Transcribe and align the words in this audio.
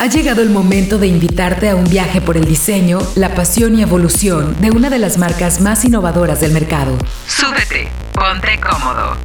Ha 0.00 0.06
llegado 0.06 0.40
el 0.40 0.48
momento 0.48 0.96
de 0.96 1.08
invitarte 1.08 1.68
a 1.68 1.76
un 1.76 1.84
viaje 1.84 2.22
por 2.22 2.38
el 2.38 2.46
diseño, 2.46 3.00
la 3.16 3.34
pasión 3.34 3.78
y 3.78 3.82
evolución 3.82 4.58
de 4.58 4.70
una 4.70 4.88
de 4.88 4.98
las 4.98 5.18
marcas 5.18 5.60
más 5.60 5.84
innovadoras 5.84 6.40
del 6.40 6.52
mercado. 6.52 6.96
Súbete, 7.26 7.86
ponte 8.14 8.58
cómodo. 8.58 9.18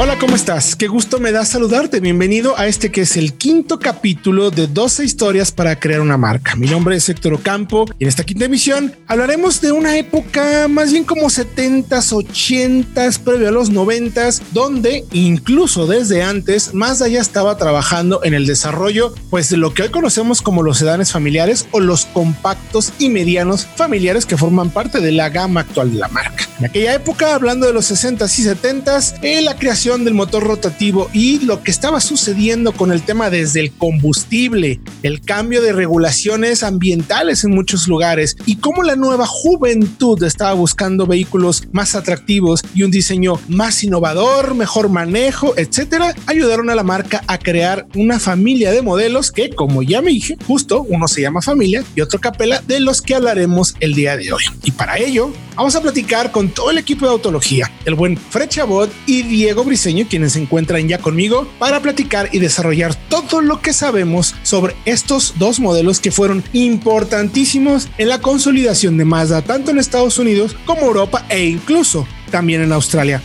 Hola, 0.00 0.16
¿cómo 0.16 0.36
estás? 0.36 0.76
Qué 0.76 0.86
gusto 0.86 1.18
me 1.18 1.32
da 1.32 1.44
saludarte. 1.44 1.98
Bienvenido 1.98 2.56
a 2.56 2.68
este 2.68 2.92
que 2.92 3.00
es 3.00 3.16
el 3.16 3.34
quinto 3.34 3.80
capítulo 3.80 4.52
de 4.52 4.68
12 4.68 5.04
historias 5.04 5.50
para 5.50 5.80
crear 5.80 6.00
una 6.00 6.16
marca. 6.16 6.54
Mi 6.54 6.68
nombre 6.68 6.94
es 6.94 7.08
Héctor 7.08 7.34
Ocampo 7.34 7.84
y 7.98 8.04
en 8.04 8.08
esta 8.08 8.22
quinta 8.22 8.44
emisión 8.44 8.94
hablaremos 9.08 9.60
de 9.60 9.72
una 9.72 9.98
época 9.98 10.68
más 10.68 10.92
bien 10.92 11.02
como 11.02 11.22
70s, 11.22 12.12
80s, 12.12 13.18
previo 13.18 13.48
a 13.48 13.50
los 13.50 13.72
90s, 13.72 14.40
donde 14.52 15.04
incluso 15.10 15.88
desde 15.88 16.22
antes 16.22 16.74
Mazda 16.74 17.08
ya 17.08 17.20
estaba 17.20 17.56
trabajando 17.56 18.22
en 18.22 18.34
el 18.34 18.46
desarrollo 18.46 19.12
pues 19.30 19.50
de 19.50 19.56
lo 19.56 19.74
que 19.74 19.82
hoy 19.82 19.88
conocemos 19.88 20.42
como 20.42 20.62
los 20.62 20.78
sedanes 20.78 21.10
familiares 21.10 21.66
o 21.72 21.80
los 21.80 22.04
compactos 22.04 22.92
y 23.00 23.08
medianos 23.08 23.66
familiares 23.66 24.26
que 24.26 24.36
forman 24.36 24.70
parte 24.70 25.00
de 25.00 25.10
la 25.10 25.28
gama 25.30 25.62
actual 25.62 25.92
de 25.92 25.98
la 25.98 26.06
marca. 26.06 26.44
En 26.60 26.66
aquella 26.66 26.94
época, 26.94 27.34
hablando 27.34 27.66
de 27.66 27.72
los 27.72 27.90
60s 27.90 28.38
y 28.38 28.44
70s, 28.44 29.14
en 29.22 29.44
la 29.44 29.56
creación 29.56 29.87
del 29.88 30.12
motor 30.12 30.44
rotativo 30.44 31.08
y 31.14 31.40
lo 31.46 31.62
que 31.62 31.70
estaba 31.70 32.02
sucediendo 32.02 32.72
con 32.72 32.92
el 32.92 33.00
tema 33.00 33.30
desde 33.30 33.60
el 33.60 33.72
combustible, 33.72 34.82
el 35.02 35.22
cambio 35.22 35.62
de 35.62 35.72
regulaciones 35.72 36.62
ambientales 36.62 37.42
en 37.44 37.52
muchos 37.52 37.88
lugares 37.88 38.36
y 38.44 38.56
cómo 38.56 38.82
la 38.82 38.96
nueva 38.96 39.26
juventud 39.26 40.22
estaba 40.22 40.52
buscando 40.52 41.06
vehículos 41.06 41.62
más 41.72 41.94
atractivos 41.94 42.60
y 42.74 42.82
un 42.82 42.90
diseño 42.90 43.40
más 43.48 43.82
innovador, 43.82 44.54
mejor 44.54 44.90
manejo, 44.90 45.54
etcétera, 45.56 46.14
ayudaron 46.26 46.68
a 46.68 46.74
la 46.74 46.84
marca 46.84 47.24
a 47.26 47.38
crear 47.38 47.86
una 47.94 48.20
familia 48.20 48.70
de 48.70 48.82
modelos 48.82 49.32
que, 49.32 49.48
como 49.48 49.82
ya 49.82 50.02
me 50.02 50.10
dije, 50.10 50.36
justo 50.46 50.84
uno 50.86 51.08
se 51.08 51.22
llama 51.22 51.40
familia 51.40 51.82
y 51.96 52.02
otro 52.02 52.20
capela 52.20 52.62
de 52.66 52.80
los 52.80 53.00
que 53.00 53.14
hablaremos 53.14 53.74
el 53.80 53.94
día 53.94 54.18
de 54.18 54.34
hoy. 54.34 54.42
Y 54.64 54.72
para 54.72 54.98
ello, 54.98 55.32
vamos 55.56 55.74
a 55.76 55.80
platicar 55.80 56.30
con 56.30 56.50
todo 56.50 56.72
el 56.72 56.76
equipo 56.76 57.06
de 57.06 57.12
autología, 57.12 57.72
el 57.86 57.94
buen 57.94 58.18
Fred 58.18 58.50
Chabot 58.50 58.92
y 59.06 59.22
Diego 59.22 59.64
Quienes 59.78 60.32
se 60.32 60.40
encuentran 60.40 60.88
ya 60.88 60.98
conmigo 60.98 61.46
para 61.58 61.80
platicar 61.80 62.28
y 62.32 62.40
desarrollar 62.40 62.96
todo 63.08 63.40
lo 63.40 63.60
que 63.60 63.72
sabemos 63.72 64.34
sobre 64.42 64.74
estos 64.86 65.34
dos 65.38 65.60
modelos 65.60 66.00
que 66.00 66.10
fueron 66.10 66.42
importantísimos 66.52 67.88
en 67.96 68.08
la 68.08 68.20
consolidación 68.20 68.96
de 68.96 69.04
Mazda 69.04 69.42
tanto 69.42 69.70
en 69.70 69.78
Estados 69.78 70.18
Unidos 70.18 70.56
como 70.64 70.82
Europa 70.82 71.24
e 71.28 71.44
incluso 71.44 72.08
también 72.32 72.62
en 72.62 72.72
Australia. 72.72 73.22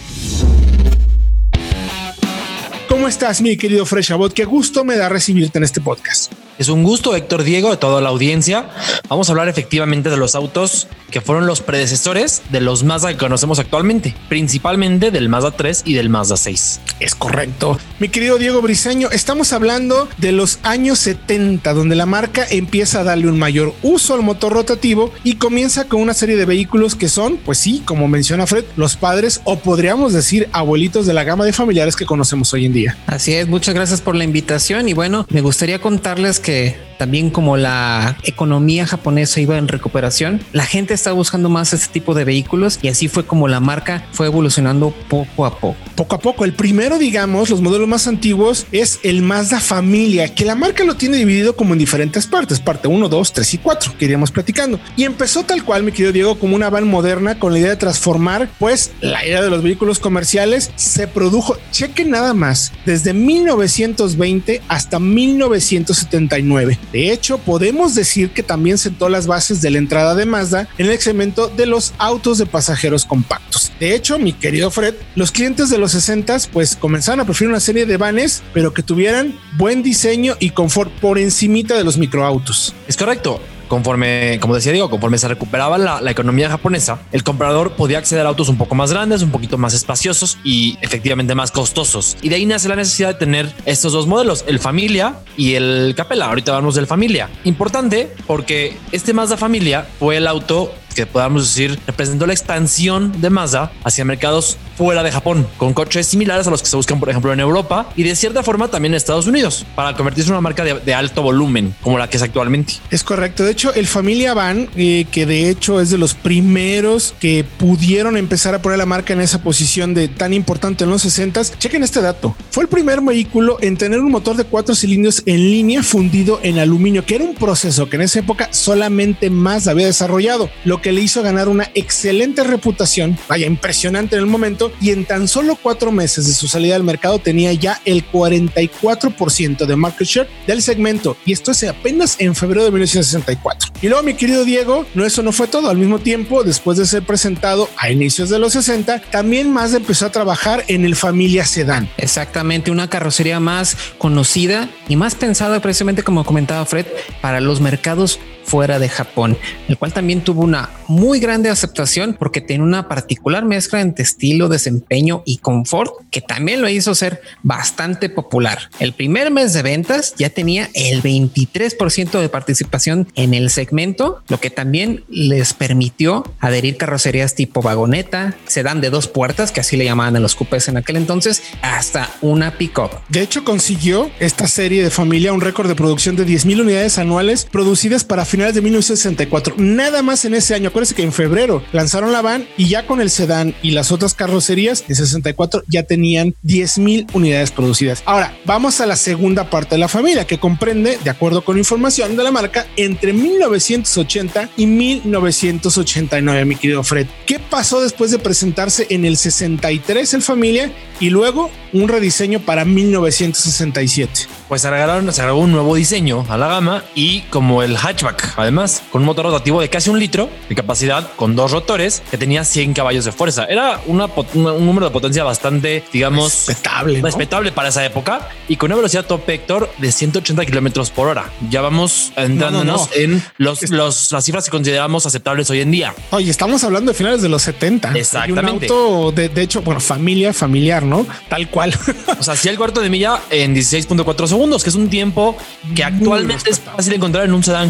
¿Cómo 2.87 3.07
estás, 3.07 3.41
mi 3.41 3.57
querido 3.57 3.85
Freshabot? 3.87 4.31
Qué 4.31 4.45
gusto 4.45 4.85
me 4.85 4.95
da 4.95 5.09
recibirte 5.09 5.57
en 5.57 5.63
este 5.63 5.81
podcast. 5.81 6.31
Es 6.63 6.69
un 6.69 6.83
gusto, 6.83 7.13
Héctor 7.13 7.43
Diego, 7.43 7.71
de 7.71 7.75
toda 7.75 7.99
la 7.99 8.07
audiencia. 8.07 8.69
Vamos 9.09 9.27
a 9.27 9.33
hablar 9.33 9.49
efectivamente 9.49 10.09
de 10.09 10.15
los 10.15 10.33
autos 10.33 10.87
que 11.11 11.19
fueron 11.19 11.45
los 11.45 11.59
predecesores 11.59 12.41
de 12.51 12.61
los 12.61 12.83
Mazda 12.83 13.09
que 13.09 13.17
conocemos 13.17 13.59
actualmente, 13.59 14.15
principalmente 14.29 15.11
del 15.11 15.27
Mazda 15.27 15.51
3 15.51 15.83
y 15.85 15.93
del 15.93 16.07
Mazda 16.07 16.37
6. 16.37 16.79
Es 17.01 17.15
correcto. 17.15 17.77
Mi 17.99 18.07
querido 18.07 18.37
Diego 18.37 18.61
Briseño, 18.61 19.11
estamos 19.11 19.51
hablando 19.51 20.07
de 20.17 20.31
los 20.31 20.59
años 20.63 20.99
70, 20.99 21.73
donde 21.73 21.95
la 21.95 22.05
marca 22.05 22.47
empieza 22.49 23.01
a 23.01 23.03
darle 23.03 23.27
un 23.27 23.37
mayor 23.37 23.75
uso 23.83 24.13
al 24.13 24.23
motor 24.23 24.53
rotativo 24.53 25.11
y 25.25 25.35
comienza 25.35 25.89
con 25.89 26.01
una 26.01 26.13
serie 26.13 26.37
de 26.37 26.45
vehículos 26.45 26.95
que 26.95 27.09
son, 27.09 27.37
pues 27.37 27.57
sí, 27.57 27.83
como 27.85 28.07
menciona 28.07 28.47
Fred, 28.47 28.63
los 28.77 28.95
padres 28.95 29.41
o 29.43 29.59
podríamos 29.59 30.13
decir 30.13 30.47
abuelitos 30.53 31.05
de 31.05 31.13
la 31.13 31.25
gama 31.25 31.43
de 31.43 31.51
familiares 31.51 31.97
que 31.97 32.05
conocemos 32.05 32.53
hoy 32.53 32.65
en 32.65 32.73
día. 32.73 32.97
Así 33.05 33.33
es, 33.33 33.49
muchas 33.49 33.75
gracias 33.75 33.99
por 33.99 34.15
la 34.15 34.23
invitación 34.23 34.87
y 34.87 34.93
bueno, 34.93 35.27
me 35.29 35.41
gustaría 35.41 35.79
contarles 35.79 36.39
que 36.39 36.52
dice 36.53 36.92
también 36.97 37.29
como 37.29 37.57
la 37.57 38.17
economía 38.23 38.85
japonesa 38.85 39.41
iba 39.41 39.57
en 39.57 39.67
recuperación, 39.67 40.41
la 40.51 40.65
gente 40.65 40.93
estaba 40.93 41.15
buscando 41.15 41.49
más 41.49 41.73
este 41.73 41.91
tipo 41.91 42.13
de 42.13 42.25
vehículos 42.25 42.79
y 42.81 42.87
así 42.87 43.07
fue 43.07 43.25
como 43.25 43.47
la 43.47 43.59
marca 43.59 44.05
fue 44.11 44.27
evolucionando 44.27 44.93
poco 45.09 45.45
a 45.45 45.59
poco. 45.59 45.75
Poco 45.95 46.15
a 46.15 46.19
poco. 46.19 46.45
El 46.45 46.53
primero, 46.53 46.97
digamos, 46.97 47.49
los 47.49 47.61
modelos 47.61 47.87
más 47.87 48.07
antiguos 48.07 48.65
es 48.71 48.99
el 49.03 49.21
Mazda 49.21 49.59
Familia, 49.59 50.33
que 50.33 50.45
la 50.45 50.55
marca 50.55 50.83
lo 50.83 50.95
tiene 50.95 51.17
dividido 51.17 51.55
como 51.55 51.73
en 51.73 51.79
diferentes 51.79 52.27
partes, 52.27 52.59
parte 52.59 52.87
1, 52.87 53.09
2, 53.09 53.33
3 53.33 53.53
y 53.53 53.57
4, 53.59 53.93
que 53.97 54.05
iríamos 54.05 54.31
platicando. 54.31 54.79
Y 54.95 55.03
empezó 55.03 55.43
tal 55.43 55.63
cual, 55.63 55.83
mi 55.83 55.91
querido 55.91 56.11
Diego, 56.11 56.39
como 56.39 56.55
una 56.55 56.69
van 56.69 56.87
moderna 56.87 57.39
con 57.39 57.53
la 57.53 57.59
idea 57.59 57.69
de 57.69 57.75
transformar, 57.77 58.49
pues, 58.59 58.91
la 59.01 59.25
idea 59.25 59.41
de 59.41 59.49
los 59.49 59.63
vehículos 59.63 59.99
comerciales. 59.99 60.71
Se 60.75 61.07
produjo, 61.07 61.57
cheque 61.71 62.05
nada 62.05 62.33
más, 62.33 62.71
desde 62.85 63.13
1920 63.13 64.61
hasta 64.67 64.99
1979 64.99 66.79
de 66.93 67.11
hecho, 67.11 67.39
podemos 67.39 67.95
decir 67.95 68.29
que 68.29 68.43
también 68.43 68.77
sentó 68.77 69.09
las 69.09 69.25
bases 69.25 69.61
de 69.61 69.71
la 69.71 69.79
entrada 69.79 70.13
de 70.13 70.27
Mazda 70.27 70.69
en 70.77 70.85
el 70.85 70.99
segmento 70.99 71.47
de 71.47 71.65
los 71.65 71.91
autos 71.97 72.37
de 72.37 72.45
pasajeros 72.45 73.03
compactos. 73.05 73.71
De 73.79 73.95
hecho, 73.95 74.19
mi 74.19 74.31
querido 74.31 74.69
Fred, 74.69 74.93
los 75.15 75.31
clientes 75.31 75.71
de 75.71 75.79
los 75.79 75.91
60 75.91 76.37
pues 76.51 76.75
comenzaron 76.75 77.19
a 77.19 77.25
preferir 77.25 77.49
una 77.49 77.59
serie 77.59 77.87
de 77.87 77.97
vanes, 77.97 78.43
pero 78.53 78.75
que 78.75 78.83
tuvieran 78.83 79.37
buen 79.57 79.81
diseño 79.81 80.35
y 80.39 80.51
confort 80.51 80.91
por 80.99 81.17
encimita 81.17 81.75
de 81.75 81.83
los 81.83 81.97
microautos. 81.97 82.75
Es 82.87 82.95
correcto 82.95 83.41
conforme, 83.73 84.37
como 84.39 84.53
decía 84.53 84.71
digo, 84.71 84.87
conforme 84.87 85.17
se 85.17 85.27
recuperaba 85.27 85.79
la, 85.79 85.99
la, 85.99 86.11
economía 86.11 86.47
japonesa, 86.47 86.99
el 87.11 87.23
comprador 87.23 87.71
podía 87.71 87.97
acceder 87.97 88.23
a 88.23 88.29
autos 88.29 88.47
un 88.47 88.55
poco 88.55 88.75
más 88.75 88.91
grandes, 88.91 89.23
un 89.23 89.31
poquito 89.31 89.57
más 89.57 89.73
espaciosos 89.73 90.37
y 90.43 90.77
efectivamente 90.81 91.33
más 91.33 91.49
costosos. 91.49 92.15
Y 92.21 92.29
de 92.29 92.35
ahí 92.35 92.45
nace 92.45 92.69
la 92.69 92.75
necesidad 92.75 93.07
de 93.07 93.13
tener 93.15 93.51
estos 93.65 93.91
dos 93.91 94.05
modelos, 94.05 94.45
el 94.47 94.59
Familia 94.59 95.15
y 95.37 95.55
el 95.55 95.95
Capella. 95.97 96.25
Ahorita 96.25 96.51
hablamos 96.51 96.75
del 96.75 96.85
Familia. 96.85 97.31
Importante 97.45 98.13
porque 98.27 98.77
este 98.91 99.11
Mazda 99.11 99.37
Familia 99.37 99.87
fue 99.97 100.17
el 100.17 100.27
auto 100.27 100.71
que 100.93 101.07
podamos 101.07 101.47
decir 101.47 101.79
representó 101.87 102.27
la 102.27 102.33
expansión 102.33 103.19
de 103.21 103.31
Mazda 103.31 103.71
hacia 103.83 104.05
mercados 104.05 104.57
fuera 104.75 105.03
de 105.03 105.11
Japón, 105.11 105.47
con 105.57 105.73
coches 105.73 106.07
similares 106.07 106.47
a 106.47 106.49
los 106.49 106.61
que 106.61 106.69
se 106.69 106.75
buscan, 106.75 106.99
por 106.99 107.09
ejemplo, 107.09 107.31
en 107.33 107.39
Europa 107.39 107.89
y 107.95 108.03
de 108.03 108.15
cierta 108.15 108.43
forma 108.43 108.67
también 108.67 108.93
en 108.93 108.97
Estados 108.97 109.27
Unidos, 109.27 109.65
para 109.75 109.95
convertirse 109.95 110.29
en 110.29 110.33
una 110.33 110.41
marca 110.41 110.63
de, 110.63 110.93
alto 110.93 111.21
volumen, 111.21 111.75
como 111.81 111.97
la 111.97 112.09
que 112.09 112.17
es 112.17 112.23
actualmente. 112.23 112.73
Es 112.91 113.03
correcto. 113.03 113.43
De 113.43 113.51
hecho, 113.51 113.73
el 113.73 113.87
Familia 113.87 114.33
Van, 114.33 114.69
eh, 114.75 115.05
que 115.11 115.25
de 115.25 115.49
hecho 115.49 115.81
es 115.81 115.89
de 115.89 115.97
los 115.97 116.13
primeros 116.13 117.15
que 117.19 117.45
pudieron 117.57 118.17
empezar 118.17 118.53
a 118.53 118.61
poner 118.61 118.77
la 118.77 118.85
marca 118.85 119.13
en 119.13 119.21
esa 119.21 119.41
posición 119.41 119.93
de 119.93 120.07
tan 120.07 120.33
importante 120.33 120.83
en 120.83 120.89
los 120.89 121.01
60, 121.01 121.41
chequen 121.57 121.83
este 121.83 122.01
dato. 122.01 122.35
Fue 122.51 122.63
el 122.63 122.69
primer 122.69 123.01
vehículo 123.01 123.57
en 123.61 123.77
tener 123.77 123.99
un 123.99 124.11
motor 124.11 124.35
de 124.35 124.43
cuatro 124.43 124.75
cilindros 124.75 125.23
en 125.25 125.37
línea 125.37 125.83
fundido 125.83 126.39
en 126.43 126.59
aluminio, 126.59 127.05
que 127.05 127.15
era 127.15 127.23
un 127.23 127.35
proceso 127.35 127.89
que 127.89 127.95
en 127.95 128.03
esa 128.03 128.19
época 128.19 128.49
solamente 128.51 129.29
Mazda 129.29 129.71
había 129.71 129.87
desarrollado, 129.87 130.49
lo 130.65 130.81
que 130.81 130.91
le 130.91 131.01
hizo 131.01 131.21
ganar 131.23 131.49
una 131.49 131.69
excelente 131.73 132.43
reputación, 132.43 133.17
vaya, 133.27 133.47
impresionante 133.47 134.15
en 134.15 134.21
el 134.21 134.27
momento, 134.27 134.62
y 134.81 134.91
en 134.91 135.05
tan 135.05 135.27
solo 135.27 135.57
cuatro 135.61 135.91
meses 135.91 136.27
de 136.27 136.33
su 136.33 136.47
salida 136.47 136.75
al 136.75 136.83
mercado 136.83 137.19
tenía 137.19 137.53
ya 137.53 137.81
el 137.85 138.05
44% 138.09 139.65
de 139.65 139.75
market 139.75 140.07
share 140.07 140.29
del 140.47 140.61
segmento, 140.61 141.17
y 141.25 141.33
esto 141.33 141.51
es 141.51 141.63
apenas 141.63 142.15
en 142.19 142.35
febrero 142.35 142.63
de 142.63 142.71
1964. 142.71 143.73
Y 143.81 143.87
luego, 143.87 144.03
mi 144.03 144.13
querido 144.13 144.45
Diego, 144.45 144.85
no, 144.93 145.05
eso 145.05 145.23
no 145.23 145.31
fue 145.31 145.47
todo. 145.47 145.69
Al 145.69 145.77
mismo 145.77 145.99
tiempo, 145.99 146.43
después 146.43 146.77
de 146.77 146.85
ser 146.85 147.03
presentado 147.03 147.69
a 147.77 147.91
inicios 147.91 148.29
de 148.29 148.39
los 148.39 148.53
60, 148.53 149.01
también 149.11 149.51
más 149.51 149.73
empezó 149.73 150.05
a 150.05 150.11
trabajar 150.11 150.63
en 150.67 150.85
el 150.85 150.95
Familia 150.95 151.45
Sedan. 151.45 151.89
Exactamente, 151.97 152.71
una 152.71 152.89
carrocería 152.89 153.39
más 153.39 153.75
conocida 153.97 154.69
y 154.87 154.95
más 154.95 155.15
pensada 155.15 155.61
precisamente 155.61 156.03
como 156.03 156.23
comentaba 156.23 156.65
Fred 156.65 156.85
para 157.21 157.41
los 157.41 157.61
mercados 157.61 158.19
fuera 158.43 158.79
de 158.79 158.89
Japón, 158.89 159.37
el 159.67 159.77
cual 159.77 159.93
también 159.93 160.21
tuvo 160.21 160.41
una 160.41 160.69
muy 160.87 161.19
grande 161.19 161.49
aceptación 161.49 162.15
porque 162.17 162.41
tiene 162.41 162.63
una 162.63 162.87
particular 162.87 163.45
mezcla 163.45 163.81
entre 163.81 164.03
estilo, 164.03 164.49
desempeño 164.49 165.23
y 165.25 165.37
confort 165.37 165.93
que 166.11 166.21
también 166.21 166.61
lo 166.61 166.69
hizo 166.69 166.95
ser 166.95 167.21
bastante 167.41 168.09
popular. 168.09 168.69
El 168.79 168.93
primer 168.93 169.31
mes 169.31 169.53
de 169.53 169.61
ventas 169.61 170.13
ya 170.17 170.29
tenía 170.29 170.69
el 170.73 171.01
23% 171.01 172.19
de 172.19 172.29
participación 172.29 173.07
en 173.15 173.33
el 173.33 173.49
segmento, 173.49 174.21
lo 174.27 174.39
que 174.39 174.49
también 174.49 175.03
les 175.09 175.53
permitió 175.53 176.23
adherir 176.39 176.77
carrocerías 176.77 177.35
tipo 177.35 177.61
vagoneta, 177.61 178.35
sedán 178.45 178.81
de 178.81 178.89
dos 178.89 179.07
puertas, 179.07 179.51
que 179.51 179.61
así 179.61 179.77
le 179.77 179.85
llamaban 179.85 180.15
a 180.15 180.19
los 180.19 180.35
coupés 180.35 180.67
en 180.67 180.77
aquel 180.77 180.97
entonces, 180.97 181.41
hasta 181.61 182.09
una 182.21 182.57
pickup. 182.57 182.91
De 183.09 183.21
hecho, 183.21 183.43
consiguió 183.43 184.11
esta 184.19 184.47
serie 184.47 184.83
de 184.83 184.89
familia 184.89 185.33
un 185.33 185.41
récord 185.41 185.67
de 185.67 185.75
producción 185.75 186.15
de 186.15 186.25
10 186.25 186.45
mil 186.45 186.61
unidades 186.61 186.97
anuales 186.97 187.45
producidas 187.45 188.03
para 188.03 188.25
finales 188.33 188.55
de 188.55 188.61
1964. 188.61 189.53
Nada 189.59 190.01
más 190.01 190.25
en 190.25 190.33
ese 190.33 190.55
año. 190.55 190.69
Acuérdense 190.69 190.95
que 190.95 191.03
en 191.03 191.13
febrero 191.13 191.61
lanzaron 191.71 192.11
la 192.11 192.23
van 192.23 192.47
y 192.57 192.67
ya 192.67 192.87
con 192.87 192.99
el 192.99 193.11
sedán 193.11 193.53
y 193.61 193.71
las 193.71 193.91
otras 193.91 194.15
carrocerías 194.15 194.83
en 194.87 194.95
64 194.95 195.61
ya 195.67 195.83
tenían 195.83 196.33
10 196.41 196.79
mil 196.79 197.05
unidades 197.13 197.51
producidas. 197.51 198.01
Ahora 198.05 198.35
vamos 198.45 198.81
a 198.81 198.87
la 198.87 198.95
segunda 198.95 199.51
parte 199.51 199.75
de 199.75 199.79
la 199.79 199.87
familia 199.87 200.25
que 200.25 200.39
comprende, 200.39 200.97
de 201.03 201.09
acuerdo 201.11 201.43
con 201.43 201.59
información 201.59 202.17
de 202.17 202.23
la 202.23 202.31
marca, 202.31 202.65
entre 202.75 203.13
1980 203.13 204.49
y 204.57 204.65
1989, 204.65 206.45
mi 206.45 206.55
querido 206.55 206.83
Fred. 206.83 207.05
¿Qué 207.27 207.37
pasó 207.37 207.81
después 207.81 208.09
de 208.09 208.17
presentarse 208.17 208.87
en 208.89 209.05
el 209.05 209.15
63 209.15 210.11
el 210.15 210.21
familia 210.23 210.71
y 210.99 211.11
luego 211.11 211.51
un 211.71 211.87
rediseño 211.87 212.39
para 212.39 212.65
1967? 212.65 214.27
Pues 214.47 214.65
agregaron, 214.65 215.13
se 215.13 215.21
agregó 215.21 215.39
un 215.39 215.51
nuevo 215.51 215.75
diseño 215.75 216.25
a 216.29 216.37
la 216.37 216.47
gama 216.47 216.83
y 216.95 217.21
como 217.29 217.63
el 217.63 217.77
hatchback, 217.77 218.22
además, 218.37 218.83
con 218.91 219.01
un 219.01 219.05
motor 219.05 219.25
rotativo 219.25 219.61
de 219.61 219.69
casi 219.69 219.89
un 219.89 219.99
litro 219.99 220.29
de 220.49 220.55
capacidad 220.55 221.11
con 221.15 221.35
dos 221.35 221.51
rotores 221.51 222.01
que 222.11 222.17
tenía 222.17 222.43
100 222.43 222.73
caballos 222.73 223.05
de 223.05 223.11
fuerza. 223.11 223.45
Era 223.45 223.81
una, 223.85 224.05
un 224.33 224.65
número 224.65 224.87
de 224.87 224.91
potencia 224.91 225.23
bastante, 225.23 225.83
digamos, 225.91 226.47
respetable, 226.47 227.01
respetable 227.01 227.51
para 227.51 227.69
esa 227.69 227.85
época 227.85 228.29
y 228.47 228.57
con 228.57 228.67
una 228.67 228.77
velocidad 228.77 229.05
top 229.05 229.25
vector 229.25 229.69
de 229.77 229.91
180 229.91 230.45
kilómetros 230.45 230.89
por 230.89 231.07
hora. 231.07 231.31
Ya 231.49 231.61
vamos 231.61 232.11
entrándonos 232.15 232.89
en 232.95 233.23
los, 233.37 233.69
los, 233.69 234.11
las 234.11 234.25
cifras 234.25 234.45
que 234.45 234.51
consideramos 234.51 235.05
aceptables 235.05 235.49
hoy 235.49 235.61
en 235.61 235.71
día. 235.71 235.93
Oye, 236.11 236.29
estamos 236.29 236.63
hablando 236.63 236.91
de 236.91 236.97
finales 236.97 237.21
de 237.21 237.29
los 237.29 237.41
70. 237.43 237.93
Exactamente. 237.93 238.67
Y 238.67 238.69
un 238.69 238.75
auto 238.75 239.11
de, 239.11 239.29
de 239.29 239.41
hecho, 239.41 239.61
bueno, 239.61 239.79
familia, 239.79 240.33
familiar, 240.33 240.83
¿no? 240.83 241.05
Tal 241.29 241.49
cual. 241.49 241.73
O 242.19 242.23
sea, 242.23 242.35
hacía 242.35 242.51
el 242.51 242.57
cuarto 242.57 242.81
de 242.81 242.89
milla 242.89 243.19
en 243.29 243.55
16.4 243.55 244.27
segundos, 244.27 244.63
que 244.63 244.69
es 244.69 244.75
un 244.75 244.89
tiempo 244.89 245.35
que 245.75 245.83
actualmente 245.83 246.49
es 246.49 246.59
fácil 246.59 246.93
encontrar 246.93 247.25
en 247.25 247.33
un 247.33 247.43
sedán 247.43 247.69